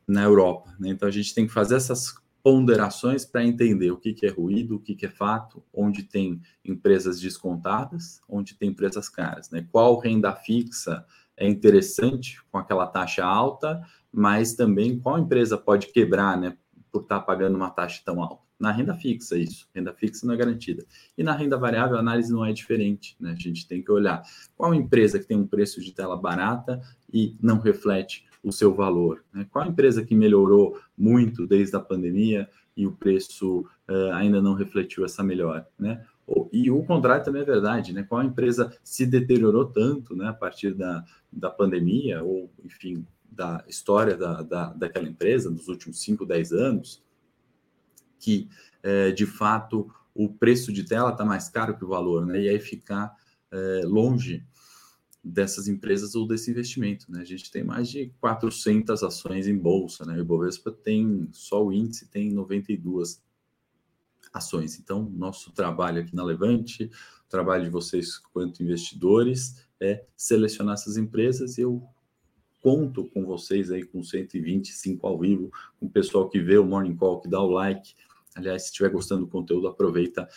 na 0.08 0.22
Europa. 0.22 0.74
Né? 0.78 0.88
Então 0.88 1.06
a 1.06 1.12
gente 1.12 1.34
tem 1.34 1.46
que 1.46 1.52
fazer 1.52 1.74
essas 1.74 2.14
ponderações 2.42 3.24
para 3.24 3.44
entender 3.44 3.90
o 3.90 3.96
que, 3.96 4.12
que 4.12 4.26
é 4.26 4.30
ruído, 4.30 4.76
o 4.76 4.80
que, 4.80 4.94
que 4.94 5.06
é 5.06 5.10
fato, 5.10 5.62
onde 5.72 6.02
tem 6.02 6.40
empresas 6.64 7.20
descontadas, 7.20 8.20
onde 8.28 8.54
tem 8.54 8.70
empresas 8.70 9.08
caras. 9.08 9.50
Né? 9.50 9.66
Qual 9.70 9.98
renda 9.98 10.34
fixa 10.34 11.04
é 11.36 11.48
interessante 11.48 12.38
com 12.50 12.58
aquela 12.58 12.86
taxa 12.86 13.24
alta, 13.24 13.80
mas 14.12 14.54
também 14.54 14.98
qual 14.98 15.18
empresa 15.18 15.56
pode 15.56 15.88
quebrar 15.88 16.38
né, 16.38 16.56
por 16.92 17.02
estar 17.02 17.20
tá 17.20 17.24
pagando 17.24 17.56
uma 17.56 17.70
taxa 17.70 18.02
tão 18.04 18.22
alta. 18.22 18.50
Na 18.58 18.70
renda 18.70 18.94
fixa, 18.94 19.38
isso. 19.38 19.66
Renda 19.74 19.94
fixa 19.94 20.26
não 20.26 20.34
é 20.34 20.36
garantida. 20.36 20.84
E 21.16 21.22
na 21.22 21.32
renda 21.32 21.56
variável, 21.56 21.96
a 21.96 22.00
análise 22.00 22.30
não 22.30 22.44
é 22.44 22.52
diferente. 22.52 23.16
Né? 23.18 23.30
A 23.30 23.34
gente 23.34 23.66
tem 23.66 23.82
que 23.82 23.90
olhar 23.90 24.22
qual 24.54 24.74
empresa 24.74 25.18
que 25.18 25.24
tem 25.24 25.38
um 25.38 25.46
preço 25.46 25.80
de 25.80 25.92
tela 25.92 26.14
barata 26.14 26.78
e 27.10 27.38
não 27.40 27.58
reflete 27.58 28.26
o 28.42 28.52
seu 28.52 28.74
valor. 28.74 29.24
Né? 29.32 29.46
Qual 29.50 29.64
a 29.64 29.68
empresa 29.68 30.04
que 30.04 30.14
melhorou 30.14 30.78
muito 30.96 31.46
desde 31.46 31.76
a 31.76 31.80
pandemia 31.80 32.48
e 32.76 32.86
o 32.86 32.92
preço 32.92 33.60
uh, 33.88 34.12
ainda 34.14 34.40
não 34.40 34.54
refletiu 34.54 35.04
essa 35.04 35.22
melhora? 35.22 35.68
Né? 35.78 36.04
E 36.52 36.70
o 36.70 36.82
contrário 36.84 37.24
também 37.24 37.42
é 37.42 37.44
verdade, 37.44 37.92
né? 37.92 38.04
Qual 38.04 38.22
empresa 38.22 38.72
se 38.84 39.04
deteriorou 39.04 39.66
tanto 39.66 40.14
né, 40.14 40.28
a 40.28 40.32
partir 40.32 40.74
da, 40.74 41.04
da 41.32 41.50
pandemia, 41.50 42.22
ou, 42.22 42.48
enfim, 42.64 43.04
da 43.30 43.64
história 43.66 44.16
da, 44.16 44.42
da, 44.42 44.72
daquela 44.72 45.08
empresa 45.08 45.50
nos 45.50 45.66
últimos 45.66 46.00
5, 46.00 46.24
10 46.24 46.52
anos, 46.52 47.02
que, 48.18 48.48
é, 48.82 49.10
de 49.10 49.26
fato, 49.26 49.92
o 50.14 50.28
preço 50.28 50.72
de 50.72 50.84
tela 50.84 51.10
está 51.10 51.24
mais 51.24 51.48
caro 51.48 51.76
que 51.76 51.84
o 51.84 51.88
valor, 51.88 52.24
né? 52.24 52.40
E 52.40 52.48
aí 52.48 52.60
ficar 52.60 53.12
é, 53.50 53.82
longe 53.84 54.44
dessas 55.22 55.68
empresas 55.68 56.14
ou 56.14 56.26
desse 56.26 56.50
investimento. 56.50 57.10
Né? 57.10 57.20
A 57.20 57.24
gente 57.24 57.50
tem 57.50 57.62
mais 57.62 57.88
de 57.88 58.12
400 58.20 59.02
ações 59.02 59.46
em 59.46 59.56
bolsa, 59.56 60.04
né? 60.04 60.16
O 60.16 60.20
Ibovespa 60.20 60.70
tem, 60.70 61.28
só 61.32 61.64
o 61.64 61.72
índice 61.72 62.08
tem 62.08 62.32
92 62.32 63.22
ações. 64.32 64.78
Então, 64.78 65.02
nosso 65.02 65.52
trabalho 65.52 66.00
aqui 66.00 66.14
na 66.14 66.24
Levante, 66.24 66.84
o 67.26 67.28
trabalho 67.28 67.64
de 67.64 67.70
vocês 67.70 68.18
quanto 68.18 68.62
investidores, 68.62 69.68
é 69.78 70.04
selecionar 70.16 70.74
essas 70.74 70.96
empresas 70.96 71.58
e 71.58 71.62
eu 71.62 71.82
conto 72.62 73.06
com 73.10 73.24
vocês 73.24 73.70
aí 73.70 73.82
com 73.82 74.02
125 74.02 75.06
ao 75.06 75.18
vivo, 75.18 75.50
com 75.78 75.86
o 75.86 75.90
pessoal 75.90 76.28
que 76.28 76.40
vê 76.40 76.58
o 76.58 76.66
Morning 76.66 76.94
Call, 76.94 77.20
que 77.20 77.28
dá 77.28 77.40
o 77.40 77.50
like. 77.50 77.94
Aliás, 78.34 78.62
se 78.62 78.68
estiver 78.68 78.90
gostando 78.90 79.22
do 79.22 79.30
conteúdo, 79.30 79.66
aproveita 79.66 80.28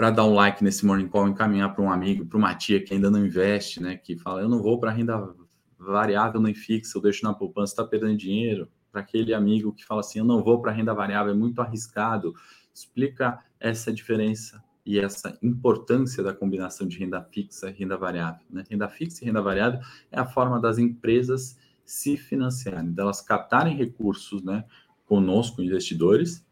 para 0.00 0.10
dar 0.10 0.24
um 0.24 0.32
like 0.32 0.64
nesse 0.64 0.86
morning 0.86 1.08
call, 1.08 1.28
encaminhar 1.28 1.74
para 1.74 1.84
um 1.84 1.92
amigo, 1.92 2.24
para 2.24 2.38
uma 2.38 2.54
tia 2.54 2.82
que 2.82 2.94
ainda 2.94 3.10
não 3.10 3.22
investe, 3.22 3.82
né? 3.82 3.98
Que 3.98 4.16
fala, 4.16 4.40
eu 4.40 4.48
não 4.48 4.62
vou 4.62 4.80
para 4.80 4.90
renda 4.90 5.30
variável 5.78 6.40
nem 6.40 6.54
fixa, 6.54 6.96
eu 6.96 7.02
deixo 7.02 7.22
na 7.22 7.34
poupança, 7.34 7.74
está 7.74 7.84
perdendo 7.84 8.16
dinheiro. 8.16 8.66
Para 8.90 9.02
aquele 9.02 9.34
amigo 9.34 9.74
que 9.74 9.84
fala 9.84 10.00
assim, 10.00 10.20
eu 10.20 10.24
não 10.24 10.42
vou 10.42 10.62
para 10.62 10.72
renda 10.72 10.94
variável, 10.94 11.34
é 11.34 11.36
muito 11.36 11.60
arriscado. 11.60 12.32
Explica 12.72 13.40
essa 13.60 13.92
diferença 13.92 14.64
e 14.86 14.98
essa 14.98 15.36
importância 15.42 16.22
da 16.22 16.32
combinação 16.32 16.88
de 16.88 16.98
renda 16.98 17.22
fixa 17.22 17.68
e 17.68 17.74
renda 17.74 17.98
variável. 17.98 18.46
Né? 18.48 18.64
Renda 18.70 18.88
fixa 18.88 19.22
e 19.22 19.26
renda 19.26 19.42
variável 19.42 19.80
é 20.10 20.18
a 20.18 20.24
forma 20.24 20.58
das 20.58 20.78
empresas 20.78 21.58
se 21.84 22.16
financiarem, 22.16 22.90
delas 22.90 23.20
captarem 23.20 23.76
recursos 23.76 24.42
né, 24.42 24.64
conosco, 25.04 25.60
investidores, 25.60 26.42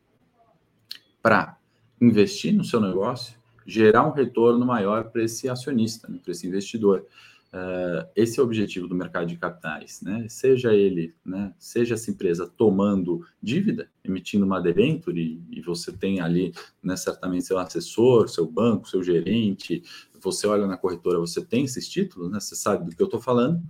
para 1.22 1.56
investir 1.98 2.52
no 2.52 2.62
seu 2.62 2.78
negócio 2.78 3.37
gerar 3.68 4.08
um 4.08 4.12
retorno 4.12 4.64
maior 4.64 5.10
para 5.10 5.22
esse 5.22 5.46
acionista, 5.46 6.08
né, 6.08 6.18
para 6.22 6.32
esse 6.32 6.46
investidor. 6.46 7.04
Uh, 7.52 8.08
esse 8.16 8.40
é 8.40 8.42
o 8.42 8.46
objetivo 8.46 8.88
do 8.88 8.94
mercado 8.94 9.26
de 9.26 9.36
capitais, 9.36 10.02
né? 10.02 10.26
Seja 10.28 10.74
ele, 10.74 11.14
né? 11.24 11.54
Seja 11.58 11.94
essa 11.94 12.10
empresa 12.10 12.46
tomando 12.46 13.26
dívida, 13.42 13.88
emitindo 14.04 14.44
uma 14.44 14.60
debenture, 14.60 15.18
e, 15.18 15.58
e 15.58 15.60
você 15.62 15.90
tem 15.90 16.20
ali, 16.20 16.52
né, 16.82 16.94
certamente 16.94 17.46
seu 17.46 17.58
assessor, 17.58 18.28
seu 18.28 18.46
banco, 18.46 18.88
seu 18.88 19.02
gerente, 19.02 19.82
você 20.20 20.46
olha 20.46 20.66
na 20.66 20.76
corretora, 20.76 21.18
você 21.18 21.42
tem 21.42 21.64
esses 21.64 21.88
títulos, 21.88 22.30
né? 22.30 22.38
Você 22.38 22.54
sabe 22.54 22.84
do 22.84 22.94
que 22.94 23.02
eu 23.02 23.06
estou 23.06 23.20
falando. 23.20 23.62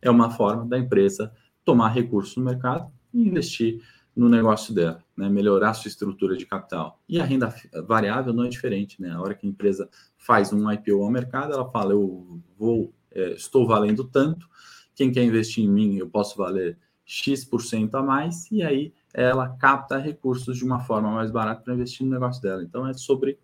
É 0.00 0.10
uma 0.10 0.30
forma 0.30 0.64
da 0.64 0.78
empresa 0.78 1.32
tomar 1.64 1.88
recursos 1.88 2.36
no 2.36 2.44
mercado 2.44 2.90
e 3.12 3.26
investir 3.26 3.82
no 4.16 4.30
negócio 4.30 4.74
dela, 4.74 5.04
né? 5.14 5.28
melhorar 5.28 5.74
sua 5.74 5.90
estrutura 5.90 6.36
de 6.36 6.46
capital. 6.46 6.98
E 7.06 7.20
a 7.20 7.24
renda 7.24 7.54
variável 7.86 8.32
não 8.32 8.44
é 8.44 8.48
diferente, 8.48 9.00
né? 9.00 9.10
A 9.10 9.20
hora 9.20 9.34
que 9.34 9.46
a 9.46 9.50
empresa 9.50 9.90
faz 10.16 10.52
um 10.54 10.72
IPO 10.72 11.04
ao 11.04 11.10
mercado, 11.10 11.52
ela 11.52 11.70
fala: 11.70 11.92
eu 11.92 12.40
vou, 12.58 12.94
é, 13.12 13.34
estou 13.34 13.66
valendo 13.66 14.04
tanto, 14.04 14.48
quem 14.94 15.12
quer 15.12 15.22
investir 15.22 15.62
em 15.62 15.68
mim, 15.68 15.96
eu 15.96 16.08
posso 16.08 16.38
valer 16.38 16.78
X% 17.04 17.94
a 17.94 18.02
mais, 18.02 18.50
e 18.50 18.62
aí 18.62 18.94
ela 19.12 19.50
capta 19.50 19.98
recursos 19.98 20.56
de 20.56 20.64
uma 20.64 20.80
forma 20.80 21.10
mais 21.10 21.30
barata 21.30 21.60
para 21.60 21.74
investir 21.74 22.06
no 22.06 22.12
negócio 22.12 22.40
dela. 22.40 22.62
Então 22.62 22.86
é 22.86 22.94
sobre 22.94 23.38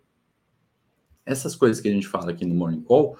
essas 1.23 1.55
coisas 1.55 1.79
que 1.79 1.87
a 1.87 1.91
gente 1.91 2.07
fala 2.07 2.31
aqui 2.31 2.45
no 2.45 2.55
Morning 2.55 2.81
Call. 2.81 3.15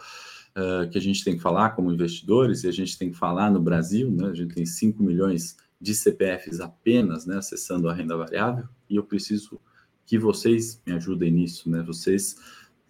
Uh, 0.56 0.88
que 0.92 1.00
a 1.00 1.02
gente 1.02 1.24
tem 1.24 1.36
que 1.36 1.42
falar 1.42 1.72
como 1.72 1.92
investidores, 1.92 2.64
e 2.64 2.68
a 2.68 2.72
gente 2.72 2.96
tem 2.96 3.10
que 3.10 3.18
falar 3.18 3.50
no 3.50 3.60
Brasil, 3.60 4.12
né? 4.12 4.28
A 4.28 4.36
gente 4.36 4.54
tem 4.54 4.64
5 4.64 5.02
milhões 5.02 5.58
de 5.84 5.94
CPFs 5.94 6.62
apenas, 6.62 7.26
né, 7.26 7.38
acessando 7.38 7.90
a 7.90 7.94
renda 7.94 8.16
variável, 8.16 8.70
e 8.90 8.96
eu 8.96 9.04
preciso 9.04 9.60
que 10.06 10.18
vocês 10.18 10.82
me 10.88 10.94
ajudem 10.94 11.30
nisso, 11.30 11.70
né? 11.70 11.82
Vocês, 11.82 12.38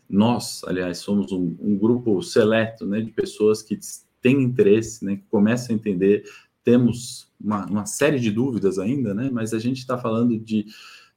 nós, 0.07 0.61
aliás, 0.63 0.99
somos 0.99 1.31
um, 1.31 1.55
um 1.59 1.75
grupo 1.75 2.21
seleto, 2.21 2.85
né, 2.85 3.01
de 3.01 3.09
pessoas 3.09 3.63
que 3.63 3.79
têm 4.21 4.43
interesse, 4.43 5.03
né, 5.03 5.15
que 5.15 5.23
começam 5.23 5.75
a 5.75 5.79
entender. 5.79 6.23
Temos 6.63 7.31
uma, 7.41 7.65
uma 7.65 7.85
série 7.87 8.19
de 8.19 8.29
dúvidas 8.29 8.77
ainda, 8.77 9.11
né? 9.15 9.27
Mas 9.33 9.55
a 9.55 9.59
gente 9.59 9.79
está 9.79 9.97
falando 9.97 10.37
de 10.37 10.67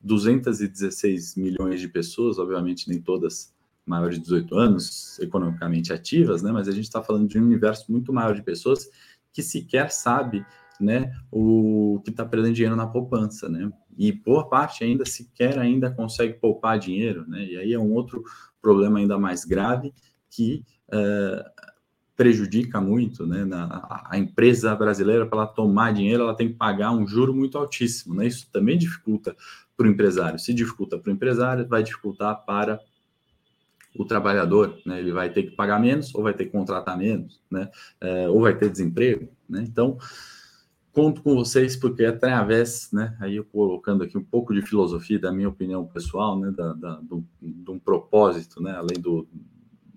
216 0.01 1.37
milhões 1.37 1.79
de 1.79 1.89
pessoas, 1.89 2.39
obviamente 2.39 2.89
nem 2.89 3.03
todas 3.03 3.55
maiores 3.85 4.17
de 4.17 4.23
18 4.23 4.57
anos, 4.57 5.19
economicamente 5.21 5.93
ativas, 5.93 6.43
né? 6.43 6.51
Mas 6.51 6.69
a 6.69 6.73
gente 6.73 6.85
está 6.85 7.03
falando 7.03 7.29
de 7.29 7.39
um 7.39 7.45
universo 7.45 7.93
muito 7.93 8.15
maior 8.15 8.35
de 8.35 8.43
pessoas 8.43 8.89
que 9.31 9.43
sequer 9.43 9.93
sabe, 9.93 10.45
né, 10.81 11.13
o 11.31 12.01
que 12.05 12.11
está 12.11 12.25
perdendo 12.25 12.55
dinheiro 12.55 12.77
na 12.77 12.87
poupança, 12.87 13.49
né? 13.49 13.71
E 13.97 14.13
boa 14.13 14.49
parte 14.49 14.85
ainda 14.85 15.05
sequer 15.05 15.59
ainda 15.59 15.91
consegue 15.91 16.35
poupar 16.35 16.79
dinheiro, 16.79 17.25
né? 17.29 17.45
E 17.45 17.57
aí 17.57 17.73
é 17.73 17.79
um 17.79 17.93
outro 17.93 18.23
problema 18.61 18.99
ainda 18.99 19.19
mais 19.19 19.45
grave 19.45 19.93
que 20.31 20.63
uh, 20.89 21.67
prejudica 22.17 22.81
muito, 22.81 23.27
né? 23.27 23.45
Na, 23.45 24.05
a 24.11 24.19
empresa 24.19 24.75
brasileira 24.75 25.27
para 25.27 25.39
ela 25.39 25.47
tomar 25.47 25.93
dinheiro, 25.93 26.23
ela 26.23 26.35
tem 26.35 26.49
que 26.49 26.55
pagar 26.55 26.91
um 26.91 27.07
juro 27.07 27.35
muito 27.35 27.59
altíssimo, 27.59 28.15
né? 28.15 28.27
Isso 28.27 28.51
também 28.51 28.79
dificulta 28.79 29.37
para 29.77 29.87
o 29.87 29.91
empresário. 29.91 30.39
Se 30.39 30.55
dificulta 30.55 30.99
para 30.99 31.11
o 31.11 31.13
empresário, 31.13 31.69
vai 31.69 31.83
dificultar 31.83 32.45
para 32.45 32.81
o 33.99 34.05
trabalhador, 34.05 34.79
né? 34.85 34.99
Ele 34.99 35.13
vai 35.13 35.31
ter 35.31 35.43
que 35.43 35.51
pagar 35.51 35.79
menos 35.79 36.15
ou 36.15 36.23
vai 36.23 36.33
ter 36.33 36.47
que 36.47 36.53
contratar 36.53 36.97
menos, 36.97 37.41
né? 37.51 37.71
É, 38.01 38.29
ou 38.29 38.41
vai 38.41 38.57
ter 38.57 38.71
desemprego, 38.71 39.29
né? 39.49 39.65
Então, 39.67 39.99
conto 40.97 41.23
com 41.23 41.35
vocês 41.35 41.77
porque 41.77 42.07
através, 42.07 42.91
né? 42.91 43.15
Aí 43.21 43.37
eu 43.37 43.45
colocando 43.45 44.03
aqui 44.03 44.17
um 44.17 44.25
pouco 44.25 44.55
de 44.55 44.63
filosofia 44.63 45.19
da 45.19 45.31
minha 45.31 45.51
opinião 45.51 45.85
pessoal, 45.85 46.41
né? 46.41 46.51
Da, 46.51 46.73
da 46.73 46.95
do, 47.03 47.23
de 47.39 47.71
um 47.71 47.79
propósito, 47.79 48.63
né? 48.63 48.73
Além 48.73 48.99
do, 48.99 49.29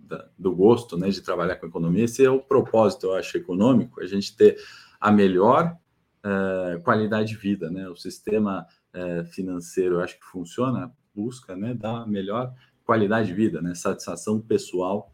da, 0.05 0.27
do 0.37 0.53
gosto, 0.53 0.97
né? 0.97 1.07
De 1.07 1.21
trabalhar 1.21 1.55
com 1.55 1.67
economia, 1.67 2.03
esse 2.03 2.25
é 2.25 2.29
o 2.29 2.41
propósito, 2.41 3.05
eu 3.05 3.15
acho, 3.15 3.37
econômico, 3.37 4.01
a 4.01 4.05
gente 4.05 4.35
ter 4.35 4.57
a 4.99 5.09
melhor 5.09 5.73
é, 6.21 6.81
qualidade 6.83 7.29
de 7.29 7.37
vida, 7.37 7.71
né? 7.71 7.87
O 7.87 7.95
sistema 7.95 8.67
é, 8.91 9.23
financeiro, 9.23 9.95
eu 9.95 10.01
acho 10.01 10.19
que 10.19 10.25
funciona, 10.25 10.91
busca, 11.15 11.55
né? 11.55 11.73
Dar 11.73 12.05
melhor 12.07 12.53
qualidade 12.83 13.29
de 13.29 13.33
vida, 13.33 13.61
né? 13.61 13.73
Satisfação 13.73 14.41
pessoal 14.41 15.13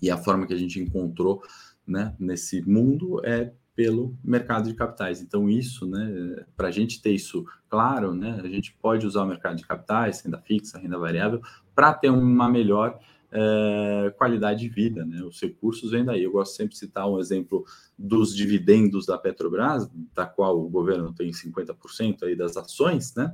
e 0.00 0.10
a 0.10 0.16
forma 0.16 0.46
que 0.46 0.54
a 0.54 0.58
gente 0.58 0.80
encontrou, 0.80 1.42
né? 1.86 2.16
Nesse 2.18 2.62
mundo 2.62 3.20
é 3.22 3.52
pelo 3.78 4.18
mercado 4.24 4.68
de 4.68 4.74
capitais. 4.74 5.22
Então 5.22 5.48
isso, 5.48 5.86
né? 5.86 6.44
Para 6.56 6.66
a 6.66 6.70
gente 6.72 7.00
ter 7.00 7.12
isso 7.12 7.46
claro, 7.70 8.12
né? 8.12 8.40
A 8.42 8.48
gente 8.48 8.76
pode 8.82 9.06
usar 9.06 9.22
o 9.22 9.26
mercado 9.28 9.54
de 9.54 9.64
capitais, 9.64 10.20
renda 10.20 10.40
fixa, 10.40 10.78
renda 10.78 10.98
variável, 10.98 11.40
para 11.76 11.94
ter 11.94 12.10
uma 12.10 12.48
melhor 12.48 12.98
é, 13.30 14.12
qualidade 14.18 14.62
de 14.62 14.68
vida, 14.68 15.04
né? 15.04 15.22
Os 15.22 15.40
recursos 15.40 15.92
vêm 15.92 16.04
daí. 16.04 16.24
Eu 16.24 16.32
gosto 16.32 16.56
sempre 16.56 16.72
de 16.72 16.78
citar 16.80 17.08
um 17.08 17.20
exemplo 17.20 17.64
dos 17.96 18.34
dividendos 18.34 19.06
da 19.06 19.16
Petrobras, 19.16 19.88
da 20.12 20.26
qual 20.26 20.58
o 20.58 20.68
governo 20.68 21.14
tem 21.14 21.30
50% 21.30 22.24
aí 22.24 22.34
das 22.34 22.56
ações, 22.56 23.14
né? 23.14 23.32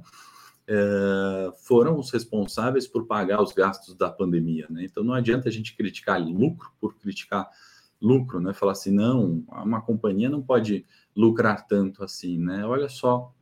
é, 0.66 1.53
foram 1.66 1.99
os 1.99 2.11
responsáveis 2.11 2.87
por 2.87 3.07
pagar 3.07 3.42
os 3.42 3.53
gastos 3.53 3.95
da 3.95 4.11
pandemia. 4.11 4.66
Né? 4.69 4.85
Então 4.85 5.03
não 5.03 5.14
adianta 5.14 5.49
a 5.49 5.53
gente 5.53 5.75
criticar 5.75 6.21
lucro 6.21 6.71
por 6.79 6.95
criticar 6.97 7.49
lucro, 8.05 8.38
né? 8.38 8.53
Falar 8.53 8.73
assim, 8.73 8.93
não, 8.93 9.43
uma 9.49 9.81
companhia 9.81 10.29
não 10.29 10.43
pode 10.43 10.85
lucrar 11.17 11.67
tanto 11.67 12.05
assim, 12.05 12.38
né? 12.38 12.64
Olha 12.67 12.88
só 12.88 13.33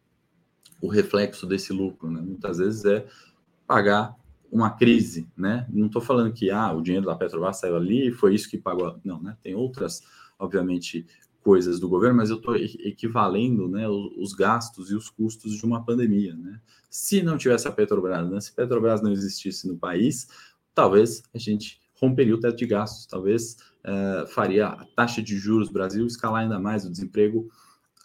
o 0.81 0.89
reflexo 0.89 1.47
desse 1.47 1.73
lucro, 1.73 2.11
né? 2.11 2.21
Muitas 2.21 2.59
vezes 2.59 2.85
é 2.85 3.07
pagar 3.67 4.15
uma 4.51 4.71
crise, 4.71 5.29
né? 5.37 5.67
Não 5.71 5.87
estou 5.87 6.01
falando 6.01 6.33
que 6.33 6.51
ah, 6.51 6.73
o 6.73 6.81
dinheiro 6.81 7.07
da 7.07 7.17
Petrobras 7.17 7.59
saiu 7.59 7.77
ali 7.77 8.09
e 8.09 8.13
foi 8.13 8.35
isso 8.35 8.49
que 8.49 8.57
pagou. 8.57 9.01
Não, 9.05 9.21
né? 9.21 9.37
Tem 9.43 9.55
outras, 9.55 10.03
obviamente, 10.39 11.07
coisas 11.43 11.81
do 11.81 11.89
governo, 11.89 12.19
mas 12.19 12.31
eu 12.31 12.37
estou 12.37 12.55
equivalendo 12.55 13.69
né, 13.69 13.89
os 13.89 14.33
gastos 14.33 14.91
e 14.91 14.95
os 14.95 15.11
custos 15.11 15.57
de 15.57 15.65
uma 15.65 15.85
pandemia. 15.85 16.37
Né? 16.37 16.61
Se 16.89 17.21
não 17.21 17.37
tivesse 17.37 17.67
a 17.67 17.73
Petrobras, 17.73 18.31
né, 18.31 18.41
se 18.41 18.51
a 18.53 18.55
Petrobras 18.55 19.03
não 19.03 19.11
existisse 19.11 19.67
no 19.67 19.77
país, 19.77 20.29
talvez 20.73 21.23
a 21.35 21.39
gente 21.39 21.81
romperia 22.01 22.35
o 22.35 22.41
teto 22.41 22.57
de 22.57 22.67
gastos, 22.67 23.07
talvez 23.07 23.57
uh, 23.85 24.27
faria 24.29 24.69
a 24.69 24.85
taxa 24.97 25.23
de 25.23 25.37
juros 25.37 25.71
Brasil 25.71 26.07
escalar 26.07 26.43
ainda 26.43 26.59
mais, 26.59 26.85
o 26.85 26.91
desemprego 26.91 27.49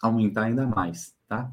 aumentar 0.02 0.44
ainda 0.44 0.66
mais. 0.66 1.16
Tá? 1.28 1.52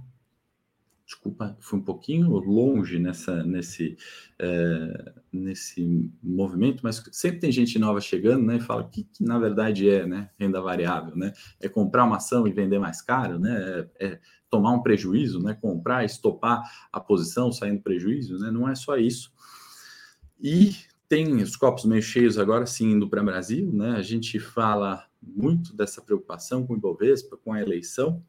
desculpa, 1.05 1.55
fui 1.59 1.77
um 1.77 1.83
pouquinho 1.83 2.31
longe 2.39 2.97
nessa, 2.97 3.43
nesse, 3.43 3.95
é, 4.39 5.13
nesse 5.31 6.11
movimento, 6.21 6.81
mas 6.83 7.03
sempre 7.11 7.39
tem 7.39 7.51
gente 7.51 7.77
nova 7.77 8.01
chegando, 8.01 8.43
né, 8.43 8.57
e 8.57 8.59
fala 8.59 8.83
que, 8.89 9.03
que, 9.03 9.23
na 9.23 9.37
verdade 9.37 9.87
é, 9.87 10.05
né, 10.05 10.31
renda 10.37 10.59
variável, 10.59 11.15
né, 11.15 11.31
é 11.61 11.69
comprar 11.69 12.05
uma 12.05 12.17
ação 12.17 12.47
e 12.47 12.51
vender 12.51 12.79
mais 12.79 13.01
caro, 13.03 13.37
né, 13.37 13.87
é, 13.99 14.07
é 14.07 14.19
tomar 14.49 14.71
um 14.71 14.81
prejuízo, 14.81 15.41
né, 15.41 15.53
comprar, 15.53 16.03
estopar 16.03 16.63
a 16.91 16.99
posição, 16.99 17.51
saindo 17.51 17.83
prejuízo, 17.83 18.39
né, 18.39 18.49
não 18.49 18.67
é 18.67 18.73
só 18.73 18.97
isso. 18.97 19.31
E 20.41 20.75
tem 21.07 21.41
os 21.41 21.55
copos 21.55 21.85
meio 21.85 22.01
cheios 22.01 22.37
agora 22.37 22.65
sim 22.65 22.91
indo 22.91 23.07
para 23.07 23.21
o 23.21 23.25
Brasil, 23.25 23.71
né, 23.71 23.91
a 23.91 24.01
gente 24.01 24.39
fala 24.39 25.05
muito 25.21 25.75
dessa 25.75 26.01
preocupação 26.01 26.65
com 26.65 26.73
o 26.73 26.77
Ibovespa, 26.77 27.37
com 27.37 27.53
a 27.53 27.61
eleição, 27.61 28.23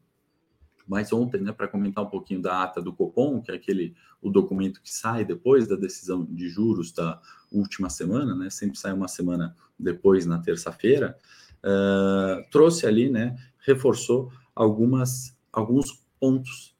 mas 0.87 1.11
ontem, 1.11 1.41
né, 1.41 1.51
para 1.51 1.67
comentar 1.67 2.03
um 2.03 2.09
pouquinho 2.09 2.41
da 2.41 2.63
ata 2.63 2.81
do 2.81 2.93
Copom, 2.93 3.41
que 3.41 3.51
é 3.51 3.55
aquele 3.55 3.95
o 4.21 4.29
documento 4.29 4.81
que 4.81 4.93
sai 4.93 5.25
depois 5.25 5.67
da 5.67 5.75
decisão 5.75 6.25
de 6.25 6.47
juros 6.49 6.91
da 6.91 7.21
última 7.51 7.89
semana, 7.89 8.35
né, 8.35 8.49
sempre 8.49 8.77
sai 8.77 8.93
uma 8.93 9.07
semana 9.07 9.55
depois 9.77 10.25
na 10.25 10.39
terça-feira, 10.39 11.17
uh, 11.63 12.49
trouxe 12.49 12.87
ali, 12.87 13.09
né, 13.09 13.35
reforçou 13.59 14.31
algumas 14.55 15.35
alguns 15.51 16.05
pontos 16.19 16.77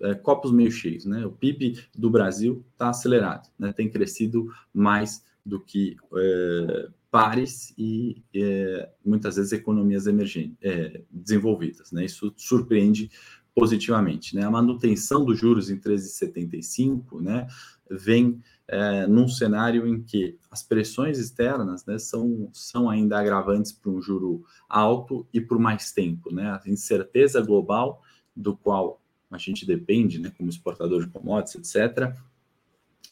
é, 0.00 0.14
copos 0.14 0.52
meio 0.52 0.70
cheios, 0.70 1.06
né? 1.06 1.24
O 1.24 1.32
PIB 1.32 1.80
do 1.94 2.10
Brasil 2.10 2.64
está 2.72 2.90
acelerado, 2.90 3.48
né? 3.58 3.72
Tem 3.72 3.88
crescido 3.88 4.52
mais 4.72 5.24
do 5.44 5.60
que 5.60 5.96
é, 6.16 6.88
pares 7.10 7.74
e 7.76 8.22
é, 8.34 8.88
muitas 9.04 9.36
vezes 9.36 9.52
economias 9.52 10.06
emergentes, 10.06 10.56
é, 10.62 11.02
desenvolvidas, 11.10 11.92
né? 11.92 12.04
Isso 12.04 12.32
surpreende 12.36 13.10
positivamente. 13.54 14.34
Né? 14.34 14.44
A 14.44 14.50
manutenção 14.50 15.24
dos 15.24 15.38
juros 15.38 15.70
em 15.70 15.78
13,75 15.78 17.20
né, 17.20 17.46
vem 17.90 18.40
é, 18.66 19.06
num 19.06 19.28
cenário 19.28 19.86
em 19.86 20.02
que 20.02 20.38
as 20.50 20.62
pressões 20.62 21.18
externas 21.18 21.84
né, 21.84 21.98
são, 21.98 22.48
são 22.52 22.88
ainda 22.88 23.18
agravantes 23.18 23.72
para 23.72 23.90
um 23.90 24.00
juro 24.00 24.44
alto 24.68 25.26
e 25.32 25.40
por 25.40 25.58
mais 25.58 25.92
tempo. 25.92 26.34
Né? 26.34 26.48
A 26.50 26.62
incerteza 26.68 27.40
global, 27.40 28.02
do 28.34 28.56
qual 28.56 29.00
a 29.30 29.38
gente 29.38 29.66
depende, 29.66 30.18
né, 30.18 30.32
como 30.36 30.50
exportador 30.50 31.04
de 31.04 31.10
commodities, 31.10 31.74
etc., 31.74 32.14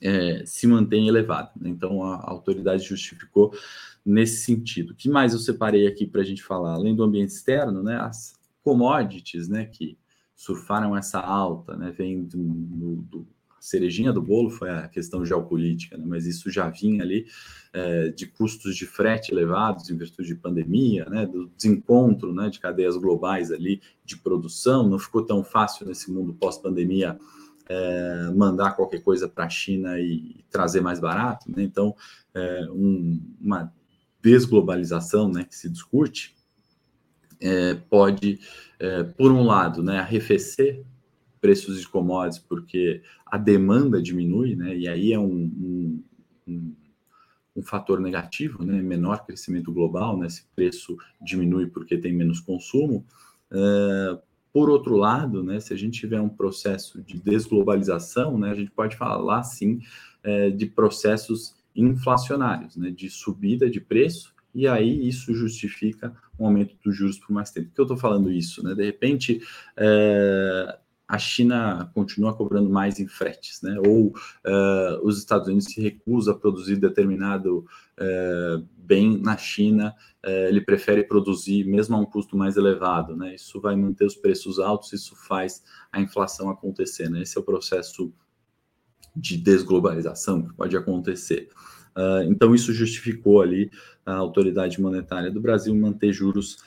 é, 0.01 0.43
se 0.47 0.67
mantém 0.67 1.09
elevada. 1.09 1.51
Né? 1.61 1.71
Então, 1.71 2.03
a, 2.03 2.17
a 2.17 2.31
autoridade 2.31 2.85
justificou 2.85 3.53
nesse 4.05 4.45
sentido. 4.45 4.91
O 4.91 4.95
que 4.95 5.09
mais 5.09 5.33
eu 5.33 5.39
separei 5.39 5.87
aqui 5.87 6.07
para 6.07 6.23
a 6.23 6.25
gente 6.25 6.43
falar? 6.43 6.75
Além 6.75 6.95
do 6.95 7.03
ambiente 7.03 7.31
externo, 7.31 7.83
né, 7.83 7.97
as 7.97 8.39
commodities, 8.63 9.49
né, 9.49 9.67
que 9.67 9.99
surfaram 10.41 10.97
essa 10.97 11.21
alta, 11.21 11.77
né? 11.77 11.91
Vem 11.91 12.25
do, 12.25 12.97
do, 13.03 13.27
a 13.51 13.61
cerejinha 13.61 14.11
do 14.11 14.23
bolo 14.23 14.49
foi 14.49 14.71
a 14.71 14.89
questão 14.89 15.23
geopolítica, 15.23 15.99
né? 15.99 16.05
mas 16.09 16.25
isso 16.25 16.51
já 16.51 16.71
vinha 16.71 17.03
ali 17.03 17.27
é, 17.75 18.09
de 18.09 18.27
custos 18.27 18.75
de 18.75 18.87
frete 18.87 19.31
elevados 19.31 19.91
em 19.91 19.99
virtude 19.99 20.29
de 20.29 20.35
pandemia, 20.35 21.05
né? 21.11 21.27
do 21.27 21.47
desencontro 21.49 22.33
né? 22.33 22.49
de 22.49 22.59
cadeias 22.59 22.97
globais 22.97 23.53
ali 23.53 23.83
de 24.03 24.17
produção. 24.17 24.89
Não 24.89 24.99
ficou 24.99 25.23
tão 25.23 25.45
fácil 25.45 25.87
nesse 25.87 26.11
mundo 26.11 26.33
pós-pandemia 26.33 27.19
é, 27.69 28.31
mandar 28.35 28.73
qualquer 28.73 29.03
coisa 29.03 29.29
para 29.29 29.45
a 29.45 29.49
China 29.49 29.99
e 29.99 30.45
trazer 30.51 30.81
mais 30.81 30.99
barato. 30.99 31.51
Né? 31.51 31.63
Então, 31.63 31.95
é, 32.35 32.67
um, 32.71 33.21
uma 33.41 33.73
desglobalização 34.23 35.31
né, 35.31 35.45
que 35.45 35.57
se 35.57 35.69
discute 35.69 36.35
é, 37.41 37.75
pode, 37.75 38.39
é, 38.79 39.03
por 39.03 39.33
um 39.33 39.45
lado, 39.45 39.83
né, 39.83 39.99
arrefecer 39.99 40.85
preços 41.41 41.81
de 41.81 41.89
commodities 41.89 42.39
porque 42.39 43.03
a 43.25 43.39
demanda 43.39 44.03
diminui, 44.03 44.55
né, 44.55 44.77
e 44.77 44.87
aí 44.87 45.13
é 45.13 45.19
um, 45.19 45.25
um, 45.33 46.05
um, 46.47 46.77
um 47.57 47.63
fator 47.63 47.99
negativo, 47.99 48.63
né, 48.63 48.83
menor 48.83 49.25
crescimento 49.25 49.73
global, 49.73 50.19
né, 50.19 50.27
esse 50.27 50.45
preço 50.55 50.99
diminui 51.21 51.67
porque 51.67 51.97
tem 51.97 52.13
menos 52.13 52.41
consumo. 52.41 53.07
É, 53.51 54.19
por 54.53 54.69
outro 54.69 54.97
lado, 54.97 55.43
né, 55.43 55.61
se 55.61 55.73
a 55.73 55.77
gente 55.77 56.01
tiver 56.01 56.21
um 56.21 56.29
processo 56.29 57.03
de 57.03 57.19
desglobalização, 57.19 58.39
né, 58.39 58.51
a 58.51 58.55
gente 58.55 58.71
pode 58.71 58.97
falar 58.97 59.43
sim 59.43 59.81
é, 60.23 60.51
de 60.51 60.67
processos 60.67 61.55
inflacionários, 61.75 62.77
né, 62.77 62.91
de 62.91 63.09
subida 63.09 63.71
de 63.71 63.81
preço 63.81 64.35
e 64.55 64.67
aí 64.67 65.09
isso 65.09 65.33
justifica 65.35 66.15
um 66.39 66.47
aumento 66.47 66.75
dos 66.85 66.97
juros 66.97 67.19
por 67.19 67.33
mais 67.33 67.51
tempo. 67.51 67.69
Por 67.69 67.75
que 67.75 67.81
eu 67.81 67.85
estou 67.85 67.97
falando 67.97 68.33
isso? 68.33 68.65
Né? 68.65 68.75
De 68.75 68.85
repente, 68.85 69.41
é, 69.77 70.79
a 71.11 71.19
China 71.19 71.91
continua 71.93 72.33
cobrando 72.33 72.71
mais 72.71 73.01
em 73.01 73.09
fretes, 73.09 73.61
né? 73.63 73.77
Ou 73.85 74.15
uh, 74.47 75.03
os 75.03 75.19
Estados 75.19 75.49
Unidos 75.49 75.65
se 75.65 75.81
recusa 75.81 76.31
a 76.31 76.37
produzir 76.37 76.77
determinado 76.77 77.67
uh, 77.99 78.65
bem 78.79 79.21
na 79.21 79.37
China, 79.37 79.93
uh, 80.25 80.47
ele 80.49 80.61
prefere 80.61 81.03
produzir 81.03 81.65
mesmo 81.65 81.97
a 81.97 81.99
um 81.99 82.07
custo 82.07 82.37
mais 82.37 82.57
elevado, 82.57 83.17
né? 83.17 83.35
Isso 83.35 83.61
vai 83.61 83.75
manter 83.75 84.05
os 84.05 84.15
preços 84.15 84.61
altos, 84.61 84.93
isso 84.93 85.17
faz 85.17 85.65
a 85.91 86.01
inflação 86.01 86.49
acontecer, 86.49 87.11
né? 87.11 87.23
Esse 87.23 87.37
é 87.37 87.41
o 87.41 87.45
processo 87.45 88.13
de 89.17 89.37
desglobalização 89.37 90.43
que 90.43 90.55
pode 90.55 90.77
acontecer. 90.77 91.49
então, 92.29 92.55
isso 92.55 92.73
justificou 92.73 93.43
ali 93.43 93.69
a 94.07 94.15
autoridade 94.15 94.81
monetária 94.81 95.29
do 95.29 95.41
Brasil 95.41 95.75
manter 95.75 96.13
juros 96.13 96.59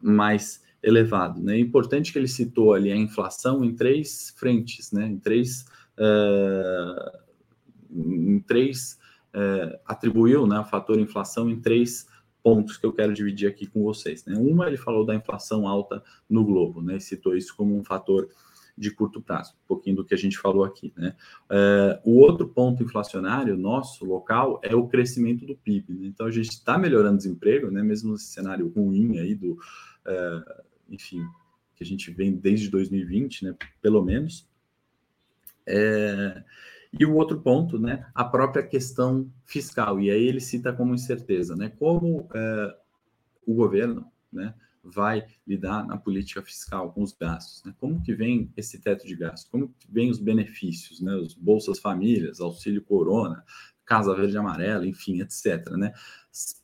mais 0.00 0.62
elevado. 0.82 1.40
Né? 1.42 1.56
É 1.56 1.60
importante 1.60 2.12
que 2.12 2.18
ele 2.18 2.28
citou 2.28 2.72
ali 2.72 2.90
a 2.90 2.96
inflação 2.96 3.64
em 3.64 3.74
três 3.74 4.34
frentes, 4.36 4.92
né? 4.92 5.06
em 5.06 5.18
três, 5.18 5.66
uh, 5.98 7.18
em 7.90 8.40
três 8.40 8.98
uh, 9.34 9.78
atribuiu 9.86 10.46
né, 10.46 10.58
o 10.58 10.64
fator 10.64 10.98
inflação 10.98 11.50
em 11.50 11.60
três 11.60 12.06
pontos 12.42 12.76
que 12.76 12.86
eu 12.86 12.92
quero 12.92 13.12
dividir 13.12 13.48
aqui 13.48 13.66
com 13.66 13.82
vocês. 13.82 14.24
Né? 14.24 14.34
Uma, 14.36 14.66
ele 14.66 14.78
falou 14.78 15.04
da 15.04 15.14
inflação 15.14 15.68
alta 15.68 16.02
no 16.28 16.44
globo, 16.44 16.80
né? 16.80 16.98
citou 16.98 17.36
isso 17.36 17.54
como 17.54 17.76
um 17.76 17.84
fator 17.84 18.28
de 18.76 18.90
curto 18.90 19.20
prazo, 19.20 19.52
um 19.64 19.66
pouquinho 19.66 19.96
do 19.96 20.04
que 20.04 20.14
a 20.14 20.16
gente 20.16 20.38
falou 20.38 20.64
aqui. 20.64 20.90
Né? 20.96 21.14
Uh, 21.50 22.10
o 22.10 22.18
outro 22.18 22.48
ponto 22.48 22.82
inflacionário 22.82 23.56
nosso, 23.58 24.06
local, 24.06 24.58
é 24.62 24.74
o 24.74 24.88
crescimento 24.88 25.44
do 25.44 25.54
PIB. 25.54 25.92
Né? 25.92 26.06
Então, 26.06 26.26
a 26.26 26.30
gente 26.30 26.48
está 26.48 26.78
melhorando 26.78 27.18
desemprego, 27.18 27.70
né? 27.70 27.82
mesmo 27.82 28.12
nesse 28.12 28.28
cenário 28.28 28.72
ruim 28.74 29.18
aí 29.18 29.34
do, 29.34 29.52
uh, 29.52 30.69
enfim, 30.90 31.24
que 31.74 31.84
a 31.84 31.86
gente 31.86 32.10
vem 32.10 32.32
desde 32.32 32.68
2020, 32.68 33.44
né, 33.44 33.56
pelo 33.80 34.02
menos. 34.04 34.46
É, 35.66 36.44
e 36.92 37.06
o 37.06 37.14
outro 37.14 37.40
ponto, 37.40 37.78
né, 37.78 38.06
a 38.14 38.24
própria 38.24 38.66
questão 38.66 39.30
fiscal, 39.46 40.00
e 40.00 40.10
aí 40.10 40.24
ele 40.24 40.40
cita 40.40 40.72
como 40.72 40.94
incerteza, 40.94 41.54
né, 41.54 41.70
como 41.78 42.28
é, 42.34 42.76
o 43.46 43.54
governo, 43.54 44.04
né, 44.32 44.54
vai 44.82 45.26
lidar 45.46 45.86
na 45.86 45.96
política 45.96 46.42
fiscal 46.42 46.92
com 46.92 47.02
os 47.02 47.12
gastos, 47.12 47.62
né, 47.64 47.74
como 47.78 48.02
que 48.02 48.14
vem 48.14 48.52
esse 48.56 48.80
teto 48.80 49.06
de 49.06 49.14
gastos, 49.14 49.48
como 49.48 49.68
que 49.68 49.90
vem 49.90 50.10
os 50.10 50.18
benefícios, 50.18 51.00
né, 51.00 51.14
os 51.14 51.34
bolsas 51.34 51.78
famílias, 51.78 52.40
auxílio 52.40 52.82
corona, 52.82 53.44
casa 53.86 54.14
verde 54.14 54.34
e 54.34 54.38
amarela, 54.38 54.86
enfim, 54.86 55.20
etc, 55.20 55.70
né. 55.76 55.92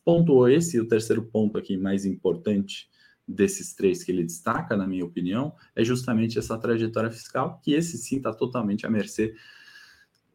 Ponto 0.03 0.47
esse, 0.47 0.79
o 0.79 0.87
terceiro 0.87 1.23
ponto 1.23 1.57
aqui 1.57 1.77
mais 1.77 2.05
importante, 2.05 2.89
desses 3.27 3.73
três 3.73 4.03
que 4.03 4.11
ele 4.11 4.23
destaca, 4.23 4.77
na 4.77 4.87
minha 4.87 5.03
opinião, 5.03 5.53
é 5.75 5.83
justamente 5.83 6.39
essa 6.39 6.57
trajetória 6.57 7.11
fiscal, 7.11 7.59
que 7.61 7.73
esse 7.73 7.97
sim 7.97 8.17
está 8.17 8.33
totalmente 8.33 8.85
à 8.85 8.89
mercê 8.89 9.35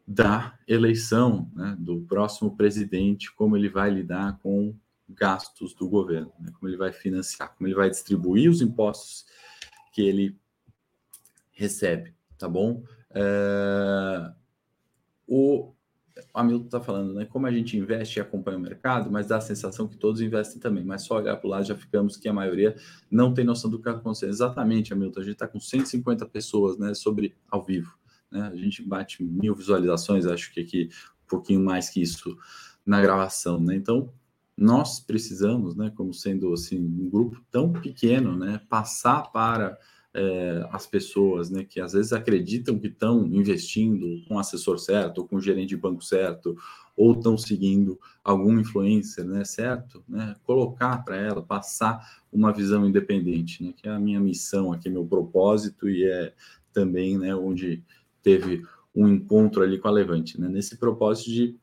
da 0.05 0.57
eleição 0.67 1.49
né, 1.55 1.75
do 1.79 2.01
próximo 2.01 2.55
presidente, 2.55 3.33
como 3.33 3.57
ele 3.57 3.69
vai 3.69 3.89
lidar 3.89 4.37
com 4.39 4.75
gastos 5.09 5.73
do 5.73 5.89
governo, 5.89 6.31
né, 6.39 6.51
como 6.53 6.69
ele 6.69 6.77
vai 6.77 6.91
financiar, 6.91 7.55
como 7.55 7.67
ele 7.67 7.75
vai 7.75 7.89
distribuir 7.89 8.49
os 8.49 8.61
impostos 8.61 9.25
que 9.93 10.01
ele 10.01 10.37
recebe, 11.51 12.13
tá 12.37 12.47
bom? 12.47 12.83
É, 13.11 14.33
o 15.27 15.72
o 16.33 16.39
Hamilton 16.39 16.65
está 16.65 16.79
falando, 16.79 17.13
né? 17.13 17.25
Como 17.25 17.47
a 17.47 17.51
gente 17.51 17.77
investe 17.77 18.19
e 18.19 18.21
acompanha 18.21 18.57
o 18.57 18.61
mercado, 18.61 19.11
mas 19.11 19.27
dá 19.27 19.37
a 19.37 19.41
sensação 19.41 19.87
que 19.87 19.97
todos 19.97 20.21
investem 20.21 20.59
também. 20.59 20.83
Mas 20.83 21.03
só 21.03 21.17
olhar 21.17 21.35
para 21.37 21.47
o 21.47 21.49
lado 21.49 21.65
já 21.65 21.75
ficamos 21.75 22.17
que 22.17 22.27
a 22.27 22.33
maioria 22.33 22.75
não 23.09 23.33
tem 23.33 23.43
noção 23.43 23.69
do 23.69 23.77
que 23.77 23.89
está 23.89 23.99
acontecendo. 23.99 24.29
Exatamente, 24.29 24.93
Hamilton. 24.93 25.19
A 25.19 25.23
gente 25.23 25.33
está 25.33 25.47
com 25.47 25.59
150 25.59 26.25
pessoas 26.27 26.77
né, 26.77 26.93
sobre 26.93 27.35
ao 27.49 27.63
vivo. 27.63 27.97
Né? 28.31 28.41
A 28.41 28.55
gente 28.55 28.83
bate 28.83 29.23
mil 29.23 29.55
visualizações, 29.55 30.25
acho 30.25 30.53
que 30.53 30.59
aqui 30.59 30.89
um 31.25 31.27
pouquinho 31.27 31.63
mais 31.63 31.89
que 31.89 32.01
isso 32.01 32.37
na 32.85 33.01
gravação. 33.01 33.59
Né? 33.59 33.75
Então, 33.75 34.13
nós 34.55 34.99
precisamos, 34.99 35.75
né, 35.75 35.91
como 35.95 36.13
sendo 36.13 36.53
assim, 36.53 36.79
um 36.79 37.09
grupo 37.09 37.41
tão 37.49 37.71
pequeno, 37.71 38.37
né, 38.37 38.61
passar 38.69 39.31
para 39.31 39.77
é, 40.13 40.67
as 40.71 40.85
pessoas, 40.85 41.49
né, 41.49 41.63
que 41.63 41.81
às 41.81 41.93
vezes 41.93 42.13
acreditam 42.13 42.77
que 42.77 42.87
estão 42.87 43.25
investindo 43.25 44.23
com 44.27 44.35
o 44.35 44.39
assessor 44.39 44.77
certo, 44.77 45.19
ou 45.19 45.27
com 45.27 45.37
o 45.37 45.41
gerente 45.41 45.69
de 45.69 45.77
banco 45.77 46.03
certo, 46.03 46.55
ou 46.95 47.13
estão 47.13 47.37
seguindo 47.37 47.99
algum 48.23 48.59
influencer, 48.59 49.25
né, 49.25 49.43
certo? 49.43 50.03
Né, 50.07 50.35
colocar 50.43 51.03
para 51.03 51.17
ela, 51.17 51.41
passar 51.41 52.21
uma 52.31 52.53
visão 52.53 52.85
independente, 52.87 53.63
né, 53.63 53.73
que 53.75 53.87
é 53.87 53.91
a 53.91 53.99
minha 53.99 54.19
missão 54.19 54.71
aqui, 54.71 54.89
meu 54.89 55.05
propósito, 55.05 55.89
e 55.89 56.05
é 56.05 56.33
também, 56.71 57.17
né, 57.17 57.35
onde 57.35 57.83
teve 58.21 58.63
um 58.95 59.07
encontro 59.07 59.63
ali 59.63 59.79
com 59.79 59.87
a 59.87 59.91
Levante, 59.91 60.39
né, 60.39 60.47
nesse 60.47 60.77
propósito 60.77 61.31
de 61.31 61.55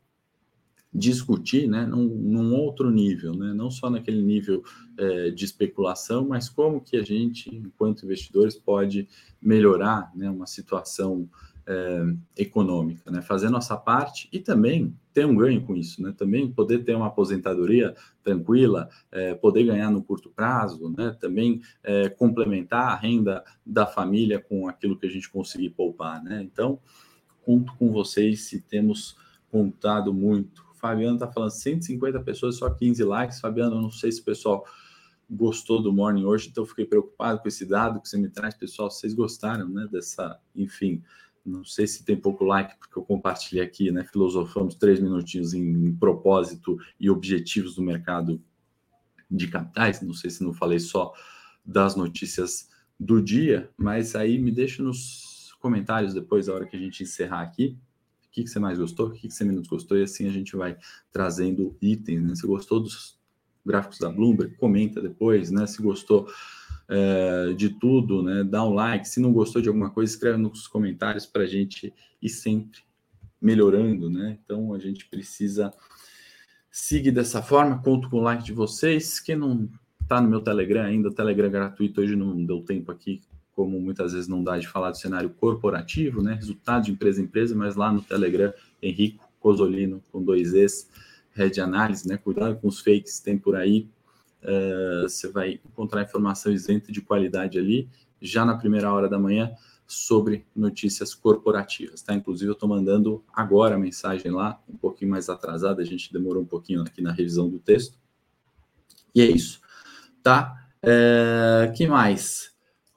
discutir 0.93 1.67
né, 1.67 1.85
num, 1.85 2.03
num, 2.03 2.53
outro 2.53 2.89
nível, 2.89 3.33
né, 3.33 3.53
não 3.53 3.71
só 3.71 3.89
naquele 3.89 4.21
nível 4.21 4.61
é, 4.97 5.29
de 5.29 5.45
especulação, 5.45 6.27
mas 6.27 6.49
como 6.49 6.81
que 6.81 6.97
a 6.97 7.03
gente, 7.03 7.53
enquanto 7.55 8.03
investidores, 8.03 8.55
pode 8.55 9.07
melhorar 9.41 10.11
né, 10.13 10.29
uma 10.29 10.45
situação 10.45 11.29
é, 11.65 12.03
econômica, 12.37 13.09
né, 13.09 13.21
fazer 13.21 13.49
nossa 13.49 13.77
parte 13.77 14.27
e 14.33 14.39
também 14.39 14.93
ter 15.13 15.25
um 15.25 15.35
ganho 15.35 15.61
com 15.65 15.75
isso, 15.75 16.01
né, 16.01 16.13
também 16.17 16.51
poder 16.51 16.83
ter 16.83 16.93
uma 16.93 17.07
aposentadoria 17.07 17.95
tranquila, 18.21 18.89
é, 19.11 19.33
poder 19.33 19.63
ganhar 19.63 19.89
no 19.89 20.03
curto 20.03 20.29
prazo, 20.29 20.93
né, 20.97 21.15
também 21.21 21.61
é, 21.83 22.09
complementar 22.09 22.89
a 22.89 22.95
renda 22.95 23.45
da 23.65 23.85
família 23.85 24.41
com 24.41 24.67
aquilo 24.67 24.97
que 24.97 25.05
a 25.05 25.09
gente 25.09 25.29
conseguir 25.29 25.69
poupar. 25.69 26.21
Né, 26.21 26.41
então, 26.43 26.79
conto 27.45 27.73
com 27.75 27.93
vocês 27.93 28.41
se 28.41 28.59
temos 28.59 29.15
contado 29.49 30.13
muito 30.13 30.70
Fabiano 30.81 31.17
tá 31.17 31.31
falando 31.31 31.51
150 31.51 32.19
pessoas, 32.21 32.57
só 32.57 32.69
15 32.69 33.03
likes. 33.03 33.39
Fabiano, 33.39 33.75
eu 33.75 33.81
não 33.81 33.91
sei 33.91 34.11
se 34.11 34.21
o 34.21 34.25
pessoal 34.25 34.65
gostou 35.29 35.81
do 35.81 35.93
morning 35.93 36.25
hoje, 36.25 36.49
então 36.49 36.65
fiquei 36.65 36.85
preocupado 36.85 37.39
com 37.39 37.47
esse 37.47 37.65
dado 37.65 38.01
que 38.01 38.09
você 38.09 38.17
me 38.17 38.29
traz, 38.29 38.55
pessoal. 38.55 38.89
Vocês 38.89 39.13
gostaram, 39.13 39.69
né? 39.69 39.87
Dessa, 39.89 40.39
enfim, 40.55 41.03
não 41.45 41.63
sei 41.63 41.85
se 41.85 42.03
tem 42.03 42.17
pouco 42.17 42.43
like, 42.43 42.77
porque 42.77 42.97
eu 42.97 43.03
compartilhei 43.03 43.63
aqui, 43.63 43.91
né? 43.91 44.03
Filosofamos 44.03 44.75
três 44.75 44.99
minutinhos 44.99 45.53
em 45.53 45.93
propósito 45.95 46.77
e 46.99 47.09
objetivos 47.09 47.75
do 47.75 47.83
mercado 47.83 48.41
de 49.29 49.47
capitais. 49.47 50.01
Não 50.01 50.13
sei 50.13 50.31
se 50.31 50.43
não 50.43 50.53
falei 50.53 50.79
só 50.79 51.13
das 51.63 51.95
notícias 51.95 52.69
do 52.99 53.21
dia, 53.21 53.69
mas 53.77 54.15
aí 54.15 54.37
me 54.39 54.51
deixa 54.51 54.81
nos 54.81 55.53
comentários 55.59 56.13
depois, 56.13 56.47
da 56.47 56.53
hora 56.53 56.65
que 56.65 56.75
a 56.75 56.79
gente 56.79 57.03
encerrar 57.03 57.41
aqui, 57.41 57.77
o 58.31 58.33
que, 58.33 58.47
você 58.47 58.59
mais 58.59 58.79
gostou, 58.79 59.07
o 59.07 59.11
que, 59.11 59.27
que 59.27 59.33
você 59.33 59.43
menos 59.43 59.67
gostou, 59.67 59.97
e 59.97 60.03
assim 60.03 60.25
a 60.25 60.31
gente 60.31 60.55
vai 60.55 60.77
trazendo 61.11 61.75
itens, 61.81 62.23
né? 62.23 62.33
Se 62.33 62.47
gostou 62.47 62.79
dos 62.79 63.19
gráficos 63.65 63.99
da 63.99 64.09
Bloomberg, 64.09 64.55
comenta 64.55 65.01
depois, 65.01 65.51
né? 65.51 65.67
Se 65.67 65.81
gostou 65.81 66.27
é, 66.87 67.53
de 67.53 67.69
tudo, 67.71 68.23
né? 68.23 68.41
Dá 68.45 68.63
um 68.63 68.73
like. 68.73 69.07
Se 69.07 69.19
não 69.19 69.33
gostou 69.33 69.61
de 69.61 69.67
alguma 69.67 69.89
coisa, 69.89 70.13
escreve 70.13 70.37
nos 70.37 70.65
comentários 70.65 71.25
para 71.25 71.43
a 71.43 71.45
gente 71.47 71.93
ir 72.21 72.29
sempre 72.29 72.79
melhorando, 73.41 74.09
né? 74.09 74.39
Então 74.43 74.73
a 74.73 74.79
gente 74.79 75.09
precisa 75.09 75.73
seguir 76.71 77.11
dessa 77.11 77.41
forma. 77.41 77.81
Conto 77.81 78.09
com 78.09 78.17
o 78.17 78.21
like 78.21 78.45
de 78.45 78.53
vocês. 78.53 79.19
Quem 79.19 79.35
não 79.35 79.69
está 80.01 80.21
no 80.21 80.29
meu 80.29 80.39
Telegram 80.39 80.83
ainda, 80.83 81.13
Telegram 81.13 81.47
é 81.47 81.51
gratuito, 81.51 81.99
hoje 81.99 82.15
não 82.15 82.45
deu 82.45 82.61
tempo 82.61 82.91
aqui 82.93 83.21
como 83.61 83.79
muitas 83.79 84.13
vezes 84.13 84.27
não 84.27 84.43
dá 84.43 84.57
de 84.57 84.67
falar 84.67 84.89
do 84.89 84.97
cenário 84.97 85.29
corporativo, 85.29 86.19
né? 86.23 86.33
Resultado 86.33 86.85
de 86.85 86.91
empresa 86.91 87.21
a 87.21 87.23
empresa, 87.23 87.55
mas 87.55 87.75
lá 87.75 87.91
no 87.91 88.01
Telegram, 88.01 88.51
Henrico 88.81 89.29
Cosolino, 89.39 90.01
com 90.11 90.23
dois 90.23 90.51
Es, 90.55 90.89
Red 91.31 91.59
Análise, 91.59 92.07
né? 92.07 92.17
Cuidado 92.17 92.59
com 92.59 92.67
os 92.67 92.79
fakes 92.79 93.19
que 93.19 93.25
tem 93.25 93.37
por 93.37 93.55
aí. 93.55 93.87
Uh, 94.41 95.03
você 95.03 95.29
vai 95.31 95.59
encontrar 95.63 96.01
informação 96.01 96.51
isenta 96.51 96.91
de 96.91 97.01
qualidade 97.01 97.59
ali, 97.59 97.87
já 98.19 98.43
na 98.43 98.57
primeira 98.57 98.91
hora 98.91 99.07
da 99.07 99.19
manhã, 99.19 99.51
sobre 99.85 100.43
notícias 100.55 101.13
corporativas, 101.13 102.01
tá? 102.01 102.15
Inclusive, 102.15 102.49
eu 102.49 102.53
estou 102.53 102.67
mandando 102.67 103.23
agora 103.31 103.75
a 103.75 103.77
mensagem 103.77 104.31
lá, 104.31 104.59
um 104.67 104.75
pouquinho 104.75 105.11
mais 105.11 105.29
atrasada, 105.29 105.83
a 105.83 105.85
gente 105.85 106.11
demorou 106.11 106.41
um 106.41 106.47
pouquinho 106.47 106.81
aqui 106.81 106.99
na 106.99 107.11
revisão 107.11 107.47
do 107.47 107.59
texto. 107.59 107.95
E 109.13 109.21
é 109.21 109.25
isso, 109.25 109.61
tá? 110.23 110.65
É, 110.81 111.71
que 111.77 111.85
mais? 111.85 112.51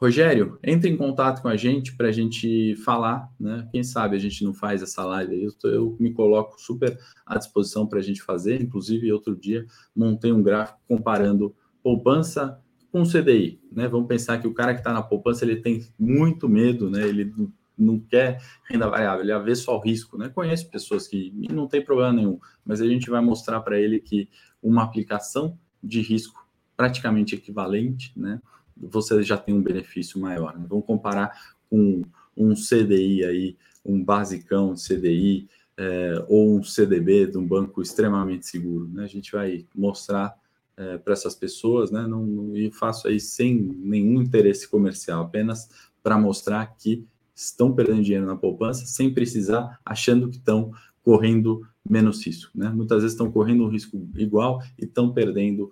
Rogério, 0.05 0.59
entre 0.63 0.91
em 0.91 0.99
contato 0.99 1.41
com 1.41 1.49
a 1.49 1.57
gente 1.57 1.97
para 1.97 2.09
a 2.09 2.13
gente 2.13 2.77
falar, 2.85 3.33
né? 3.41 3.67
Quem 3.73 3.83
sabe 3.83 4.15
a 4.15 4.19
gente 4.19 4.45
não 4.45 4.53
faz 4.53 4.83
essa 4.83 5.03
live. 5.03 5.43
Eu, 5.43 5.71
eu 5.71 5.97
me 5.99 6.13
coloco 6.13 6.61
super 6.61 6.99
à 7.25 7.39
disposição 7.39 7.87
para 7.87 8.01
a 8.01 8.03
gente 8.03 8.23
fazer. 8.23 8.61
Inclusive, 8.61 9.11
outro 9.11 9.35
dia 9.35 9.65
montei 9.97 10.31
um 10.31 10.43
gráfico 10.43 10.79
comparando 10.87 11.57
poupança 11.83 12.61
com 12.93 13.03
CDI, 13.03 13.59
né? 13.73 13.89
Vamos 13.89 14.07
pensar 14.07 14.39
que 14.39 14.47
o 14.47 14.53
cara 14.53 14.75
que 14.75 14.81
está 14.81 14.93
na 14.93 15.03
poupança 15.03 15.43
ele 15.43 15.57
tem 15.57 15.81
muito 15.99 16.51
medo, 16.51 16.91
né? 16.91 17.09
Ele 17.09 17.33
não 17.77 17.99
quer 17.99 18.43
renda 18.69 18.87
variável, 18.91 19.25
ele 19.25 19.39
vê 19.39 19.57
só 19.57 19.75
o 19.75 19.81
risco, 19.81 20.19
né? 20.19 20.29
Conheço 20.29 20.71
pessoas 20.71 21.09
que 21.09 21.33
não 21.51 21.67
tem 21.67 21.83
problema 21.83 22.13
nenhum, 22.13 22.39
mas 22.63 22.83
a 22.83 22.87
gente 22.87 23.09
vai 23.09 23.23
mostrar 23.23 23.63
para 23.63 23.81
ele 23.81 23.99
que 23.99 24.29
uma 24.63 24.83
aplicação 24.83 25.59
de 25.83 26.03
risco 26.03 26.47
praticamente 26.77 27.35
equivalente, 27.35 28.13
né? 28.15 28.39
Você 28.77 29.23
já 29.23 29.37
tem 29.37 29.55
um 29.55 29.63
benefício 29.63 30.21
maior. 30.21 30.59
Né? 30.59 30.67
Vamos 30.69 30.87
comparar 30.87 31.55
com 31.71 32.03
um 32.37 32.55
CDI 32.55 33.25
aí, 33.25 33.57
um 33.85 34.03
basicão 34.03 34.75
CDI 34.75 35.49
é, 35.77 36.25
ou 36.29 36.59
um 36.59 36.63
CDB 36.63 37.27
de 37.27 37.39
um 37.39 37.47
banco 37.47 37.83
extremamente 37.83 38.47
seguro. 38.47 38.89
Né? 38.89 39.05
A 39.05 39.09
gente 39.09 39.33
vai 39.33 39.67
mostrar 39.75 40.35
é, 40.77 40.99
para 40.99 41.13
essas 41.13 41.35
pessoas, 41.35 41.91
né? 41.91 42.07
Não, 42.07 42.25
não, 42.27 42.57
e 42.57 42.71
faço 42.71 43.07
aí 43.07 43.21
sem 43.21 43.55
nenhum 43.55 44.21
interesse 44.21 44.69
comercial, 44.69 45.23
apenas 45.23 45.69
para 46.03 46.19
mostrar 46.19 46.67
que 46.77 47.07
estão 47.35 47.73
perdendo 47.73 48.03
dinheiro 48.03 48.27
na 48.27 48.37
poupança 48.37 48.87
sem 48.87 49.13
precisar, 49.13 49.79
achando 49.85 50.29
que 50.29 50.37
estão 50.37 50.73
correndo 51.03 51.67
menos 51.89 52.25
risco. 52.25 52.51
Né? 52.55 52.69
Muitas 52.71 53.03
vezes 53.03 53.13
estão 53.13 53.31
correndo 53.31 53.65
um 53.65 53.69
risco 53.69 54.09
igual 54.17 54.63
e 54.79 54.85
estão 54.85 55.13
perdendo 55.13 55.71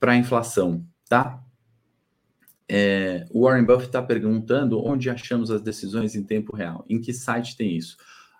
para 0.00 0.12
a 0.12 0.16
inflação. 0.16 0.84
Tá? 1.08 1.42
É, 2.74 3.26
o 3.30 3.42
Warren 3.42 3.66
Buffett 3.66 3.88
está 3.88 4.00
perguntando 4.00 4.82
onde 4.82 5.10
achamos 5.10 5.50
as 5.50 5.60
decisões 5.60 6.14
em 6.14 6.22
tempo 6.22 6.56
real. 6.56 6.86
Em 6.88 6.98
que 6.98 7.12
site 7.12 7.54
tem 7.54 7.76
isso? 7.76 7.98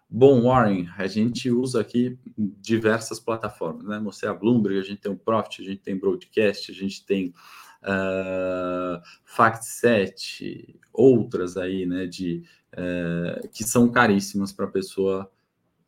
Bom, 0.08 0.44
Warren, 0.44 0.88
a 0.96 1.06
gente 1.06 1.50
usa 1.50 1.82
aqui 1.82 2.18
diversas 2.38 3.20
plataformas, 3.20 3.84
né? 3.84 4.00
Você 4.04 4.24
é 4.24 4.30
a 4.30 4.34
Bloomberg, 4.34 4.78
a 4.78 4.82
gente 4.82 5.02
tem 5.02 5.12
o 5.12 5.18
Profit, 5.18 5.60
a 5.60 5.64
gente 5.66 5.82
tem 5.82 5.98
Broadcast, 5.98 6.72
a 6.72 6.74
gente 6.74 7.04
tem 7.04 7.34
uh, 7.82 9.02
FactSet, 9.22 10.80
outras 10.90 11.58
aí, 11.58 11.84
né? 11.84 12.06
De 12.06 12.42
uh, 12.72 13.46
que 13.48 13.64
são 13.64 13.90
caríssimas 13.90 14.50
para 14.50 14.66
pessoa 14.66 15.30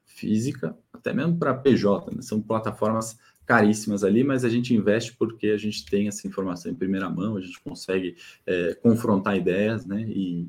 física, 0.04 0.76
até 0.92 1.14
mesmo 1.14 1.38
para 1.38 1.54
PJ, 1.54 2.14
né? 2.14 2.20
São 2.20 2.42
plataformas 2.42 3.18
caríssimas 3.46 4.02
ali, 4.02 4.24
mas 4.24 4.44
a 4.44 4.48
gente 4.48 4.74
investe 4.74 5.14
porque 5.14 5.48
a 5.48 5.56
gente 5.56 5.84
tem 5.84 6.08
essa 6.08 6.26
informação 6.26 6.70
em 6.72 6.74
primeira 6.74 7.08
mão, 7.10 7.36
a 7.36 7.40
gente 7.40 7.60
consegue 7.60 8.16
é, 8.46 8.74
confrontar 8.74 9.36
ideias, 9.36 9.84
né? 9.84 10.02
E, 10.02 10.48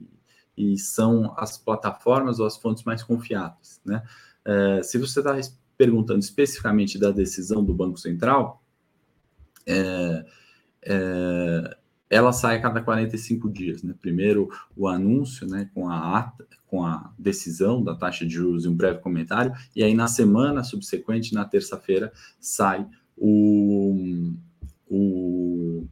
e 0.58 0.78
são 0.78 1.34
as 1.38 1.58
plataformas 1.58 2.40
ou 2.40 2.46
as 2.46 2.58
fontes 2.58 2.84
mais 2.84 3.04
confiáveis. 3.04 3.82
Né? 3.86 4.02
É, 4.46 4.82
se 4.84 4.98
você 4.98 5.20
está 5.20 5.38
perguntando 5.78 6.20
especificamente 6.20 6.98
da 6.98 7.12
decisão 7.12 7.64
do 7.64 7.74
Banco 7.74 7.98
Central, 7.98 8.64
é, 9.66 10.26
é, 10.84 11.78
ela 12.16 12.32
sai 12.32 12.56
a 12.56 12.62
cada 12.62 12.82
45 12.82 13.50
dias. 13.50 13.84
Né? 13.84 13.94
Primeiro 14.00 14.50
o 14.76 14.88
anúncio 14.88 15.46
né, 15.46 15.70
com, 15.74 15.90
a 15.90 16.18
ata, 16.18 16.48
com 16.66 16.86
a 16.86 17.12
decisão 17.20 17.84
da 17.84 17.94
taxa 17.94 18.26
de 18.26 18.34
juros 18.34 18.64
e 18.64 18.70
um 18.70 18.76
breve 18.76 19.00
comentário, 19.00 19.54
e 19.76 19.84
aí 19.84 19.94
na 19.94 20.08
semana 20.08 20.64
subsequente, 20.64 21.34
na 21.34 21.44
terça-feira, 21.44 22.14
sai 22.40 22.88
o, 23.18 24.34
o 24.90 25.86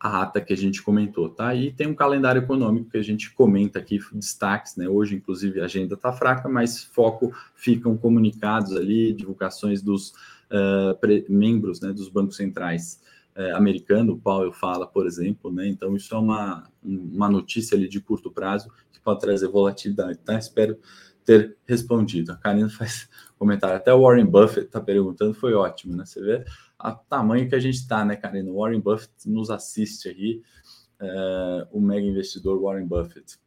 a 0.00 0.22
ata 0.22 0.40
que 0.40 0.52
a 0.52 0.56
gente 0.56 0.82
comentou, 0.82 1.28
tá? 1.28 1.54
E 1.54 1.70
tem 1.70 1.86
um 1.86 1.94
calendário 1.94 2.42
econômico 2.42 2.90
que 2.90 2.98
a 2.98 3.02
gente 3.04 3.32
comenta 3.32 3.78
aqui, 3.78 4.00
destaques, 4.12 4.74
né? 4.74 4.88
Hoje, 4.88 5.14
inclusive, 5.14 5.60
a 5.60 5.66
agenda 5.66 5.94
está 5.94 6.12
fraca, 6.12 6.48
mas 6.48 6.82
foco 6.82 7.32
ficam 7.54 7.96
comunicados 7.96 8.72
ali, 8.72 9.12
divulgações 9.12 9.80
dos 9.80 10.08
uh, 10.50 10.98
membros 11.28 11.80
né, 11.80 11.92
dos 11.92 12.08
bancos 12.08 12.36
centrais 12.36 13.00
uh, 13.36 13.56
americanos, 13.56 14.14
o 14.14 14.18
Powell 14.18 14.52
fala, 14.52 14.86
por 14.86 15.06
exemplo, 15.06 15.52
né? 15.52 15.68
Então, 15.68 15.94
isso 15.96 16.14
é 16.14 16.18
uma, 16.18 16.70
uma 16.82 17.28
notícia 17.28 17.76
ali 17.76 17.88
de 17.88 18.00
curto 18.00 18.30
prazo 18.30 18.70
que 18.92 19.00
pode 19.00 19.20
trazer 19.20 19.48
volatilidade, 19.48 20.18
tá? 20.18 20.38
Espero 20.38 20.78
ter 21.24 21.56
respondido. 21.64 22.32
A 22.32 22.36
Karina 22.36 22.68
faz 22.68 23.08
comentário, 23.38 23.76
até 23.76 23.92
o 23.92 24.02
Warren 24.02 24.26
Buffett 24.26 24.66
está 24.66 24.80
perguntando, 24.80 25.34
foi 25.34 25.54
ótimo, 25.54 25.96
né? 25.96 26.04
Você 26.04 26.20
vê 26.20 26.44
a 26.78 26.92
tamanho 26.92 27.48
que 27.48 27.54
a 27.54 27.60
gente 27.60 27.76
está, 27.76 28.04
né, 28.04 28.16
Karina? 28.16 28.50
O 28.50 28.60
Warren 28.60 28.80
Buffett 28.80 29.12
nos 29.26 29.50
assiste 29.50 30.08
aqui, 30.08 30.42
é, 31.00 31.68
o 31.70 31.80
mega 31.80 32.06
investidor 32.06 32.60
Warren 32.60 32.86
Buffett. 32.86 33.38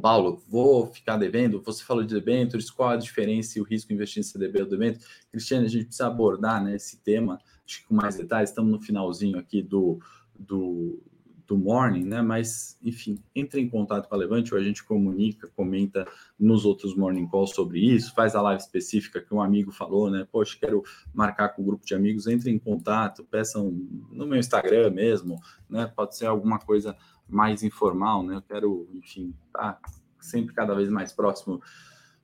Paulo, 0.00 0.42
vou 0.48 0.86
ficar 0.86 1.16
devendo? 1.16 1.62
Você 1.62 1.84
falou 1.84 2.02
de 2.02 2.14
debêntures, 2.14 2.70
qual 2.70 2.90
a 2.90 2.96
diferença 2.96 3.58
e 3.58 3.62
o 3.62 3.64
risco 3.64 3.92
investir 3.92 4.20
em 4.20 4.24
CDB 4.24 4.62
ou 4.62 4.68
debênture? 4.68 5.04
Cristiane, 5.30 5.66
a 5.66 5.68
gente 5.68 5.86
precisa 5.86 6.08
abordar 6.08 6.62
né, 6.64 6.74
esse 6.74 7.00
tema, 7.02 7.38
acho 7.66 7.80
que 7.80 7.86
com 7.86 7.94
mais 7.94 8.16
detalhes, 8.16 8.50
estamos 8.50 8.70
no 8.70 8.80
finalzinho 8.80 9.38
aqui 9.38 9.62
do, 9.62 9.98
do, 10.38 11.02
do 11.46 11.56
morning, 11.56 12.04
né? 12.04 12.22
Mas, 12.22 12.78
enfim, 12.82 13.22
entre 13.34 13.60
em 13.60 13.68
contato 13.68 14.08
com 14.08 14.14
a 14.14 14.18
Levante 14.18 14.54
ou 14.54 14.60
a 14.60 14.62
gente 14.62 14.84
comunica, 14.84 15.50
comenta 15.54 16.06
nos 16.38 16.64
outros 16.64 16.96
morning 16.96 17.28
calls 17.28 17.54
sobre 17.54 17.80
isso, 17.80 18.14
faz 18.14 18.34
a 18.34 18.42
live 18.42 18.60
específica 18.60 19.20
que 19.20 19.34
um 19.34 19.42
amigo 19.42 19.70
falou, 19.70 20.10
né? 20.10 20.26
Poxa, 20.30 20.56
quero 20.58 20.82
marcar 21.12 21.50
com 21.50 21.62
o 21.62 21.64
grupo 21.64 21.84
de 21.84 21.94
amigos, 21.94 22.26
entre 22.26 22.50
em 22.50 22.58
contato, 22.58 23.24
peçam 23.24 23.70
no 24.10 24.26
meu 24.26 24.38
Instagram 24.38 24.90
mesmo, 24.90 25.40
né? 25.68 25.86
Pode 25.86 26.16
ser 26.16 26.26
alguma 26.26 26.58
coisa 26.58 26.96
mais 27.28 27.62
informal, 27.62 28.22
né? 28.22 28.36
Eu 28.36 28.42
quero, 28.42 28.88
enfim, 28.92 29.34
tá 29.52 29.78
sempre 30.20 30.54
cada 30.54 30.74
vez 30.74 30.88
mais 30.88 31.12
próximo 31.12 31.62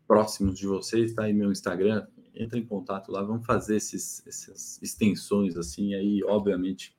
próximos 0.06 0.58
de 0.58 0.66
vocês, 0.66 1.14
tá 1.14 1.22
aí 1.22 1.32
meu 1.32 1.52
Instagram, 1.52 2.04
entra 2.34 2.58
em 2.58 2.64
contato 2.64 3.10
lá, 3.10 3.22
vamos 3.22 3.46
fazer 3.46 3.76
esses, 3.76 4.26
essas 4.26 4.80
extensões 4.82 5.56
assim, 5.56 5.94
aí 5.94 6.22
obviamente 6.24 6.96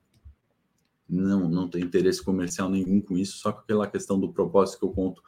não, 1.08 1.48
não 1.48 1.68
tem 1.68 1.82
interesse 1.82 2.22
comercial 2.22 2.70
nenhum 2.70 3.00
com 3.00 3.18
isso, 3.18 3.38
só 3.38 3.52
com 3.52 3.60
aquela 3.60 3.86
questão 3.86 4.18
do 4.18 4.32
propósito 4.32 4.78
que 4.78 4.84
eu 4.84 4.90
conto 4.90 5.22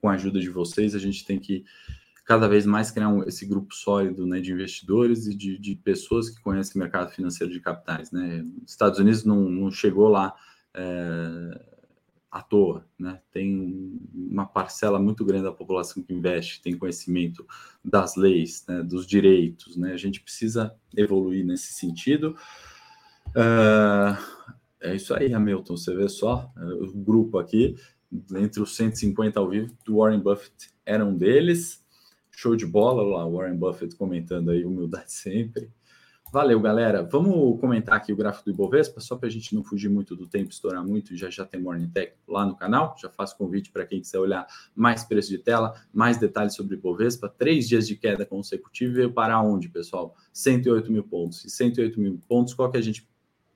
com 0.00 0.08
a 0.08 0.14
ajuda 0.14 0.40
de 0.40 0.50
vocês, 0.50 0.94
a 0.94 0.98
gente 0.98 1.24
tem 1.24 1.38
que 1.38 1.64
cada 2.24 2.48
vez 2.48 2.66
mais 2.66 2.90
criar 2.90 3.08
um, 3.08 3.22
esse 3.22 3.46
grupo 3.46 3.72
sólido 3.74 4.26
né, 4.26 4.40
de 4.40 4.52
investidores 4.52 5.26
e 5.26 5.34
de, 5.34 5.58
de, 5.58 5.76
pessoas 5.76 6.28
que 6.28 6.40
conhecem 6.42 6.74
o 6.74 6.82
mercado 6.82 7.12
financeiro 7.12 7.52
de 7.52 7.60
capitais. 7.60 8.10
Né? 8.10 8.44
Estados 8.66 8.98
Unidos 8.98 9.24
não, 9.24 9.48
não 9.48 9.70
chegou 9.70 10.08
lá 10.08 10.34
é, 10.74 11.75
à 12.36 12.42
toa, 12.42 12.86
né? 12.98 13.20
tem 13.32 13.98
uma 14.14 14.44
parcela 14.44 14.98
muito 14.98 15.24
grande 15.24 15.44
da 15.44 15.52
população 15.52 16.02
que 16.02 16.12
investe, 16.12 16.60
tem 16.60 16.76
conhecimento 16.76 17.46
das 17.84 18.16
leis, 18.16 18.64
né, 18.68 18.82
dos 18.82 19.06
direitos. 19.06 19.76
Né? 19.76 19.92
A 19.92 19.96
gente 19.96 20.20
precisa 20.20 20.74
evoluir 20.94 21.44
nesse 21.44 21.72
sentido. 21.72 22.36
Uh, 23.28 24.16
é 24.80 24.94
isso 24.94 25.14
aí, 25.14 25.32
Hamilton. 25.32 25.76
Você 25.76 25.94
vê 25.94 26.08
só 26.08 26.52
é, 26.56 26.64
o 26.64 26.92
grupo 26.92 27.38
aqui, 27.38 27.74
entre 28.34 28.60
os 28.60 28.76
150 28.76 29.40
ao 29.40 29.48
vivo, 29.48 29.74
do 29.84 29.96
Warren 29.96 30.20
Buffett 30.20 30.70
era 30.84 31.04
um 31.04 31.16
deles. 31.16 31.84
Show 32.30 32.54
de 32.54 32.66
bola 32.66 33.02
lá, 33.02 33.28
Warren 33.28 33.56
Buffett 33.56 33.96
comentando 33.96 34.50
aí, 34.50 34.64
humildade 34.64 35.10
sempre. 35.12 35.70
Valeu, 36.36 36.60
galera. 36.60 37.02
Vamos 37.02 37.58
comentar 37.58 37.96
aqui 37.96 38.12
o 38.12 38.16
gráfico 38.16 38.44
do 38.44 38.50
Ibovespa, 38.50 39.00
só 39.00 39.16
para 39.16 39.26
a 39.26 39.30
gente 39.30 39.54
não 39.54 39.64
fugir 39.64 39.88
muito 39.88 40.14
do 40.14 40.26
tempo, 40.26 40.50
estourar 40.50 40.86
muito, 40.86 41.16
já 41.16 41.30
já 41.30 41.46
tem 41.46 41.58
Morning 41.58 41.88
Tech 41.88 42.12
lá 42.28 42.44
no 42.44 42.54
canal. 42.54 42.94
Já 43.00 43.08
faço 43.08 43.38
convite 43.38 43.72
para 43.72 43.86
quem 43.86 44.02
quiser 44.02 44.18
olhar 44.18 44.46
mais 44.74 45.02
preço 45.02 45.30
de 45.30 45.38
tela, 45.38 45.72
mais 45.94 46.18
detalhes 46.18 46.54
sobre 46.54 46.74
o 46.74 46.78
Ibovespa. 46.78 47.26
Três 47.26 47.66
dias 47.66 47.88
de 47.88 47.96
queda 47.96 48.26
consecutiva 48.26 48.92
veio 48.92 49.10
para 49.14 49.40
onde, 49.40 49.70
pessoal? 49.70 50.14
108 50.30 50.92
mil 50.92 51.04
pontos. 51.04 51.42
E 51.42 51.48
108 51.48 51.98
mil 51.98 52.20
pontos, 52.28 52.52
qual 52.52 52.70
que 52.70 52.76
a 52.76 52.82
gente 52.82 53.08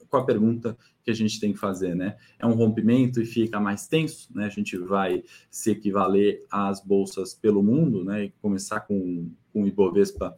qual 0.09 0.23
a 0.23 0.27
pergunta 0.27 0.75
que 1.05 1.11
a 1.11 1.15
gente 1.15 1.39
tem 1.39 1.53
que 1.53 1.59
fazer, 1.59 1.95
né? 1.95 2.17
É 2.39 2.47
um 2.47 2.55
rompimento 2.55 3.21
e 3.21 3.27
fica 3.27 3.61
mais 3.61 3.87
tenso, 3.89 4.35
né? 4.35 4.47
A 4.47 4.49
gente 4.49 4.79
vai 4.79 5.23
se 5.51 5.71
equivaler 5.71 6.47
às 6.51 6.83
bolsas 6.83 7.35
pelo 7.35 7.63
mundo, 7.63 8.03
né? 8.03 8.25
E 8.25 8.31
começar 8.41 8.81
com, 8.81 9.31
com 9.53 9.65
o 9.65 9.69
Ibovespa 9.69 10.35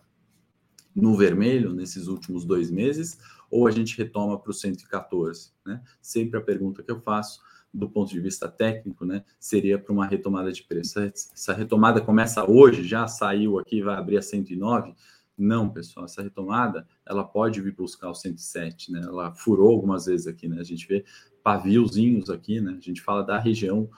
no 0.95 1.17
vermelho 1.17 1.73
nesses 1.73 2.07
últimos 2.07 2.45
dois 2.45 2.71
meses, 2.71 3.19
ou 3.51 3.67
a 3.67 3.71
gente 3.71 3.97
retoma 3.97 4.39
para 4.39 4.51
o 4.51 4.55
114, 4.55 5.51
né? 5.65 5.83
Sempre 6.01 6.39
a 6.39 6.43
pergunta 6.43 6.83
que 6.83 6.91
eu 6.91 7.01
faço 7.01 7.41
do 7.73 7.89
ponto 7.89 8.11
de 8.11 8.21
vista 8.21 8.49
técnico, 8.49 9.03
né, 9.07 9.25
seria 9.41 9.79
para 9.79 9.93
uma 9.93 10.07
retomada 10.07 10.53
de 10.53 10.63
preço. 10.63 11.01
Essa 11.01 11.55
retomada 11.55 12.03
começa 12.03 12.45
hoje, 12.45 12.85
já 12.85 13.09
saiu 13.09 13.59
aqui, 13.59 13.81
vai 13.83 13.97
abrir 13.97 14.19
a 14.19 14.23
109, 14.23 14.95
não, 15.37 15.71
pessoal, 15.71 16.05
essa 16.05 16.23
retomada 16.23 16.87
ela 17.07 17.25
pode 17.25 17.61
vir 17.61 17.75
buscar 17.75 18.11
o 18.11 18.15
107, 18.15 18.93
né? 18.93 19.01
Ela 19.03 19.33
furou 19.33 19.71
algumas 19.71 20.07
vezes 20.07 20.27
aqui, 20.27 20.47
né? 20.47 20.61
A 20.61 20.65
gente 20.65 20.87
vê 20.87 21.05
paviozinhos 21.43 22.29
aqui, 22.31 22.61
né? 22.61 22.77
A 22.77 22.81
gente 22.81 23.01
fala 23.01 23.23
da 23.23 23.39
região 23.39 23.89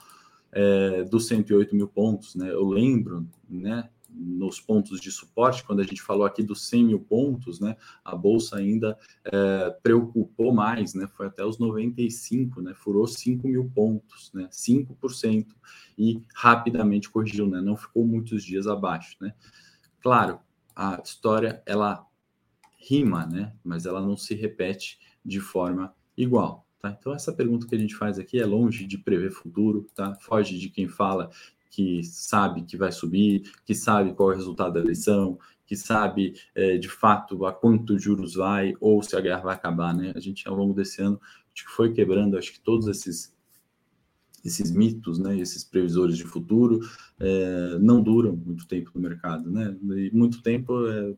é, 0.51 1.03
dos 1.03 1.27
108 1.27 1.75
mil 1.75 1.87
pontos, 1.87 2.35
né? 2.35 2.51
Eu 2.51 2.65
lembro, 2.67 3.27
né? 3.49 3.89
Nos 4.17 4.59
pontos 4.59 5.01
de 5.01 5.11
suporte, 5.11 5.63
quando 5.63 5.81
a 5.81 5.83
gente 5.83 6.01
falou 6.01 6.25
aqui 6.25 6.41
dos 6.41 6.67
100 6.67 6.85
mil 6.85 6.99
pontos, 6.99 7.59
né? 7.59 7.75
A 8.03 8.15
bolsa 8.15 8.57
ainda 8.57 8.97
é, 9.25 9.69
preocupou 9.83 10.53
mais, 10.53 10.93
né? 10.93 11.07
Foi 11.07 11.27
até 11.27 11.43
os 11.43 11.57
95, 11.57 12.61
né? 12.61 12.73
Furou 12.73 13.07
5 13.07 13.47
mil 13.47 13.69
pontos, 13.73 14.31
né? 14.33 14.47
5% 14.51 15.47
e 15.97 16.23
rapidamente 16.33 17.09
corrigiu, 17.09 17.47
né? 17.47 17.61
Não 17.61 17.75
ficou 17.75 18.05
muitos 18.05 18.43
dias 18.43 18.67
abaixo, 18.67 19.17
né? 19.19 19.33
Claro, 20.01 20.39
a 20.75 21.01
história 21.03 21.61
ela 21.65 22.05
rima, 22.77 23.25
né? 23.25 23.53
Mas 23.63 23.85
ela 23.85 24.01
não 24.01 24.15
se 24.15 24.35
repete 24.35 24.99
de 25.23 25.39
forma 25.39 25.93
igual. 26.15 26.65
Tá? 26.85 26.95
Então 26.99 27.13
essa 27.13 27.33
pergunta 27.33 27.65
que 27.65 27.73
a 27.73 27.79
gente 27.79 27.95
faz 27.95 28.19
aqui 28.19 28.39
é 28.39 28.45
longe 28.45 28.85
de 28.85 28.97
prever 28.97 29.31
futuro, 29.31 29.89
tá? 29.95 30.13
Foge 30.15 30.59
de 30.59 30.69
quem 30.69 30.87
fala 30.87 31.31
que 31.75 32.01
sabe 32.03 32.61
que 32.61 32.77
vai 32.77 32.89
subir, 32.89 33.51
que 33.65 33.75
sabe 33.75 34.13
qual 34.13 34.31
é 34.31 34.33
o 34.33 34.37
resultado 34.37 34.75
da 34.75 34.79
eleição, 34.79 35.37
que 35.65 35.75
sabe 35.75 36.35
é, 36.55 36.77
de 36.77 36.87
fato 36.87 37.45
a 37.45 37.51
quanto 37.51 37.99
juros 37.99 38.35
vai 38.35 38.73
ou 38.79 39.03
se 39.03 39.13
a 39.13 39.19
guerra 39.19 39.41
vai 39.41 39.55
acabar, 39.55 39.93
né? 39.93 40.13
A 40.15 40.19
gente 40.21 40.47
ao 40.47 40.55
longo 40.55 40.73
desse 40.73 41.01
ano 41.01 41.19
foi 41.75 41.91
quebrando, 41.91 42.37
acho 42.37 42.53
que 42.53 42.61
todos 42.61 42.87
esses 42.87 43.35
esses 44.43 44.69
mitos, 44.69 45.17
né, 45.17 45.35
esses 45.39 45.63
previsores 45.63 46.15
de 46.15 46.23
futuro 46.23 46.79
é, 47.19 47.79
não 47.79 47.99
duram 47.99 48.35
muito 48.35 48.67
tempo 48.67 48.91
no 48.93 49.01
mercado, 49.01 49.49
né? 49.49 49.75
E 49.81 50.11
muito 50.13 50.41
tempo 50.43 50.87
é, 50.87 51.13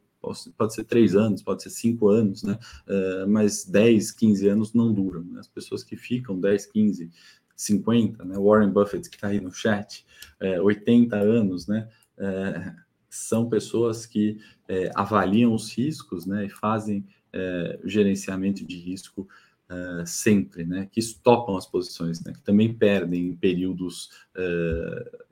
pode 0.58 0.74
ser 0.74 0.86
três 0.86 1.13
anos, 1.13 1.43
pode 1.43 1.62
ser 1.62 1.70
cinco 1.70 2.08
anos, 2.08 2.41
né? 2.41 2.58
É, 2.88 3.26
mas 3.26 3.65
10, 3.65 4.12
15 4.12 4.48
anos 4.48 4.74
não 4.74 4.93
duram. 4.93 5.24
Né? 5.26 5.39
As 5.39 5.48
pessoas 5.48 5.84
que 5.84 5.98
ficam 5.98 6.39
10, 6.39 6.67
15, 6.67 7.12
50, 7.58 8.24
né? 8.24 8.38
Warren 8.38 8.70
Buffett, 8.70 9.10
que 9.10 9.17
está 9.17 9.28
aí 9.28 9.41
no 9.41 9.52
chat, 9.52 10.06
é, 10.39 10.62
80 10.62 11.17
anos, 11.17 11.67
né? 11.67 11.89
É, 12.17 12.74
são 13.10 13.50
pessoas 13.50 14.06
que 14.06 14.39
é, 14.67 14.91
avaliam 14.96 15.54
os 15.54 15.74
riscos 15.74 16.26
né? 16.26 16.46
e 16.46 16.50
fazem 16.50 17.06
é, 17.34 17.80
gerenciamento 17.84 18.65
de 18.65 18.78
risco 18.78 19.28
Uh, 19.70 20.08
sempre, 20.08 20.63
né, 20.63 20.88
que 20.89 21.02
estopam 21.02 21.58
as 21.58 21.65
posições, 21.65 22.24
né, 22.24 22.32
que 22.32 22.39
também 22.39 22.74
perdem 22.74 23.28
em 23.28 23.36
períodos 23.36 24.10
uh, 24.34 25.28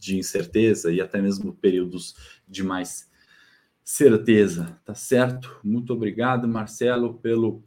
de 0.00 0.16
incerteza 0.16 0.90
e 0.90 1.02
até 1.02 1.20
mesmo 1.20 1.52
períodos 1.52 2.16
de 2.48 2.62
mais 2.62 3.10
certeza, 3.84 4.78
tá 4.86 4.94
certo? 4.94 5.60
Muito 5.62 5.92
obrigado, 5.92 6.48
Marcelo, 6.48 7.18
pelo 7.18 7.62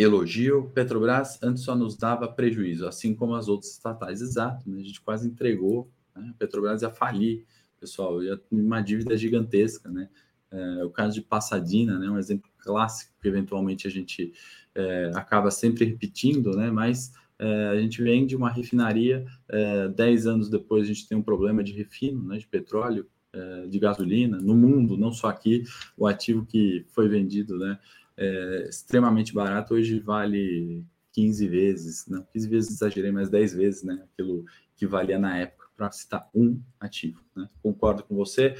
elogio. 0.00 0.70
Petrobras 0.74 1.38
antes 1.42 1.62
só 1.62 1.74
nos 1.74 1.96
dava 1.96 2.28
prejuízo, 2.28 2.86
assim 2.86 3.14
como 3.14 3.34
as 3.34 3.48
outras 3.48 3.72
estatais, 3.72 4.20
exato, 4.20 4.68
né? 4.68 4.80
a 4.80 4.82
gente 4.84 5.00
quase 5.00 5.26
entregou, 5.26 5.90
né? 6.14 6.34
Petrobras 6.38 6.82
ia 6.82 6.90
falir, 6.90 7.44
pessoal, 7.80 8.22
ia 8.22 8.40
uma 8.50 8.80
dívida 8.80 9.16
gigantesca, 9.16 9.90
né? 9.90 10.08
É, 10.50 10.84
o 10.84 10.90
caso 10.90 11.14
de 11.14 11.20
Passadina, 11.20 11.98
né, 11.98 12.08
um 12.08 12.18
exemplo 12.18 12.50
clássico 12.58 13.12
que 13.20 13.28
eventualmente 13.28 13.86
a 13.86 13.90
gente 13.90 14.32
é, 14.74 15.10
acaba 15.14 15.50
sempre 15.50 15.84
repetindo, 15.84 16.56
né, 16.56 16.70
mas 16.70 17.12
é, 17.38 17.68
a 17.68 17.78
gente 17.78 18.02
vem 18.02 18.26
de 18.26 18.34
uma 18.34 18.50
refinaria, 18.50 19.26
é, 19.46 19.88
dez 19.88 20.26
anos 20.26 20.48
depois 20.48 20.84
a 20.84 20.86
gente 20.86 21.06
tem 21.06 21.18
um 21.18 21.22
problema 21.22 21.62
de 21.62 21.72
refino, 21.72 22.22
né, 22.24 22.38
de 22.38 22.46
petróleo, 22.46 23.06
é, 23.30 23.66
de 23.66 23.78
gasolina, 23.78 24.38
no 24.38 24.54
mundo, 24.54 24.96
não 24.96 25.12
só 25.12 25.28
aqui, 25.28 25.64
o 25.98 26.06
ativo 26.06 26.46
que 26.46 26.82
foi 26.88 27.08
vendido 27.08 27.58
né, 27.58 27.78
é, 28.18 28.66
extremamente 28.68 29.32
barato, 29.32 29.74
hoje 29.74 30.00
vale 30.00 30.84
15 31.12 31.48
vezes, 31.48 32.06
não, 32.08 32.22
15 32.32 32.48
vezes 32.48 32.70
exagerei, 32.72 33.12
mas 33.12 33.30
10 33.30 33.54
vezes 33.54 33.82
né, 33.84 34.04
aquilo 34.12 34.44
que 34.76 34.86
valia 34.86 35.18
na 35.18 35.36
época, 35.38 35.66
para 35.76 35.90
citar 35.92 36.28
um 36.34 36.60
ativo. 36.80 37.22
Né? 37.34 37.48
Concordo 37.62 38.02
com 38.02 38.16
você. 38.16 38.56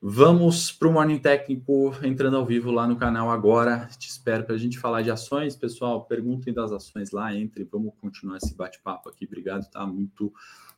Vamos 0.00 0.72
para 0.72 0.88
o 0.88 0.92
Morning 0.92 1.18
Técnico 1.18 1.92
entrando 2.02 2.36
ao 2.36 2.46
vivo 2.46 2.70
lá 2.70 2.86
no 2.86 2.96
canal 2.96 3.30
agora. 3.30 3.88
Te 3.98 4.08
espero 4.08 4.44
para 4.44 4.54
a 4.54 4.58
gente 4.58 4.78
falar 4.78 5.02
de 5.02 5.10
ações. 5.10 5.56
Pessoal, 5.56 6.06
perguntem 6.06 6.54
das 6.54 6.72
ações 6.72 7.10
lá, 7.10 7.34
entre. 7.34 7.64
Vamos 7.64 7.92
continuar 8.00 8.38
esse 8.38 8.54
bate-papo 8.54 9.08
aqui. 9.08 9.26
Obrigado, 9.26 9.68
tá 9.68 9.84
muito 9.86 10.32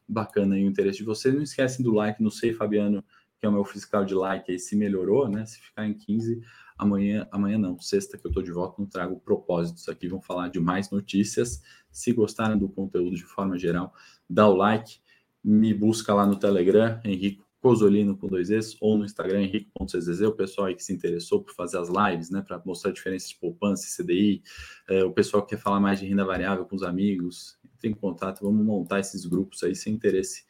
bacana 0.09 0.57
aí 0.57 0.65
o 0.65 0.67
interesse 0.67 0.99
de 0.99 1.05
vocês. 1.05 1.35
Não 1.35 1.43
esquecem 1.43 1.85
do 1.85 1.93
like, 1.93 2.23
não 2.23 2.31
sei, 2.31 2.53
Fabiano, 2.53 3.05
que 3.43 3.47
é 3.47 3.49
o 3.49 3.53
meu 3.53 3.65
fiscal 3.65 4.05
de 4.05 4.15
like 4.15 4.53
aí, 4.53 4.57
se 4.57 4.77
melhorou, 4.77 5.29
né? 5.29 5.45
Se 5.45 5.61
ficar 5.61 5.85
em 5.85 5.93
15, 5.93 6.41
amanhã, 6.79 7.27
amanhã 7.33 7.59
não, 7.59 7.77
sexta 7.77 8.17
que 8.17 8.25
eu 8.25 8.29
estou 8.29 8.41
de 8.41 8.53
volta, 8.53 8.77
não 8.81 8.87
trago 8.87 9.19
propósitos 9.19 9.89
aqui. 9.89 10.07
Vamos 10.07 10.25
falar 10.25 10.47
de 10.47 10.61
mais 10.61 10.93
notícias. 10.93 11.61
Se 11.91 12.13
gostaram 12.13 12.57
do 12.57 12.69
conteúdo 12.69 13.17
de 13.17 13.25
forma 13.25 13.59
geral, 13.59 13.93
dá 14.31 14.49
o 14.49 14.55
like, 14.55 15.01
me 15.43 15.75
busca 15.75 16.15
lá 16.15 16.25
no 16.25 16.37
Telegram, 16.37 17.01
Henrique 17.05 17.43
Cosolino 17.61 18.17
com 18.17 18.29
dois 18.29 18.49
Es, 18.49 18.77
ou 18.81 18.97
no 18.97 19.05
Instagram, 19.05 19.43
henrique.czz, 19.43 20.21
o 20.21 20.33
pessoal 20.33 20.69
aí 20.69 20.77
que 20.77 20.85
se 20.85 20.93
interessou 20.93 21.43
por 21.43 21.53
fazer 21.53 21.79
as 21.79 21.89
lives, 21.89 22.31
né, 22.31 22.43
para 22.47 22.63
mostrar 22.65 22.93
a 22.93 22.95
diferença 22.95 23.27
de 23.27 23.35
poupança 23.41 23.89
e 23.89 24.05
CDI, 24.05 24.43
é, 24.89 25.03
o 25.03 25.13
pessoal 25.13 25.45
que 25.45 25.57
quer 25.57 25.61
falar 25.61 25.81
mais 25.81 25.99
de 25.99 26.07
renda 26.07 26.25
variável 26.25 26.65
com 26.65 26.77
os 26.77 26.85
amigos, 26.85 27.59
tem 27.81 27.93
contato, 27.93 28.45
vamos 28.45 28.65
montar 28.65 29.01
esses 29.01 29.27
grupos 29.27 29.65
aí 29.65 29.75
sem 29.75 29.95
interesse 29.95 30.45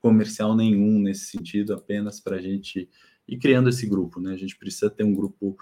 comercial 0.00 0.54
nenhum 0.56 0.98
nesse 0.98 1.26
sentido, 1.26 1.74
apenas 1.74 2.20
para 2.20 2.36
a 2.36 2.40
gente 2.40 2.88
ir 3.26 3.38
criando 3.38 3.68
esse 3.68 3.86
grupo, 3.86 4.20
né, 4.20 4.32
a 4.32 4.36
gente 4.36 4.56
precisa 4.56 4.88
ter 4.88 5.04
um 5.04 5.14
grupo 5.14 5.56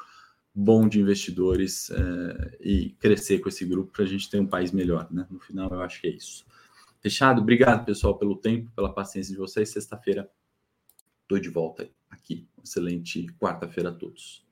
bom 0.55 0.89
de 0.89 1.01
investidores 1.01 1.91
é, 1.91 2.59
e 2.61 2.91
crescer 2.99 3.41
com 3.41 3.49
esse 3.49 3.65
grupo 3.65 3.93
para 3.93 4.05
a 4.05 4.09
gente 4.09 4.31
ter 4.31 4.41
um 4.41 4.47
país 4.47 4.73
melhor, 4.73 5.09
né, 5.11 5.27
no 5.31 5.41
final 5.41 5.71
eu 5.71 5.81
acho 5.81 6.01
que 6.01 6.07
é 6.07 6.11
isso. 6.11 6.45
Fechado? 7.01 7.41
Obrigado, 7.41 7.85
pessoal, 7.85 8.19
pelo 8.19 8.37
tempo, 8.37 8.71
pela 8.75 8.93
paciência 8.93 9.33
de 9.33 9.39
vocês. 9.39 9.69
Sexta-feira 9.69 10.29
Estou 11.27 11.41
de 11.41 11.49
volta 11.49 11.91
aqui. 12.09 12.49
Excelente 12.63 13.27
quarta-feira 13.37 13.89
a 13.89 13.93
todos. 13.93 14.47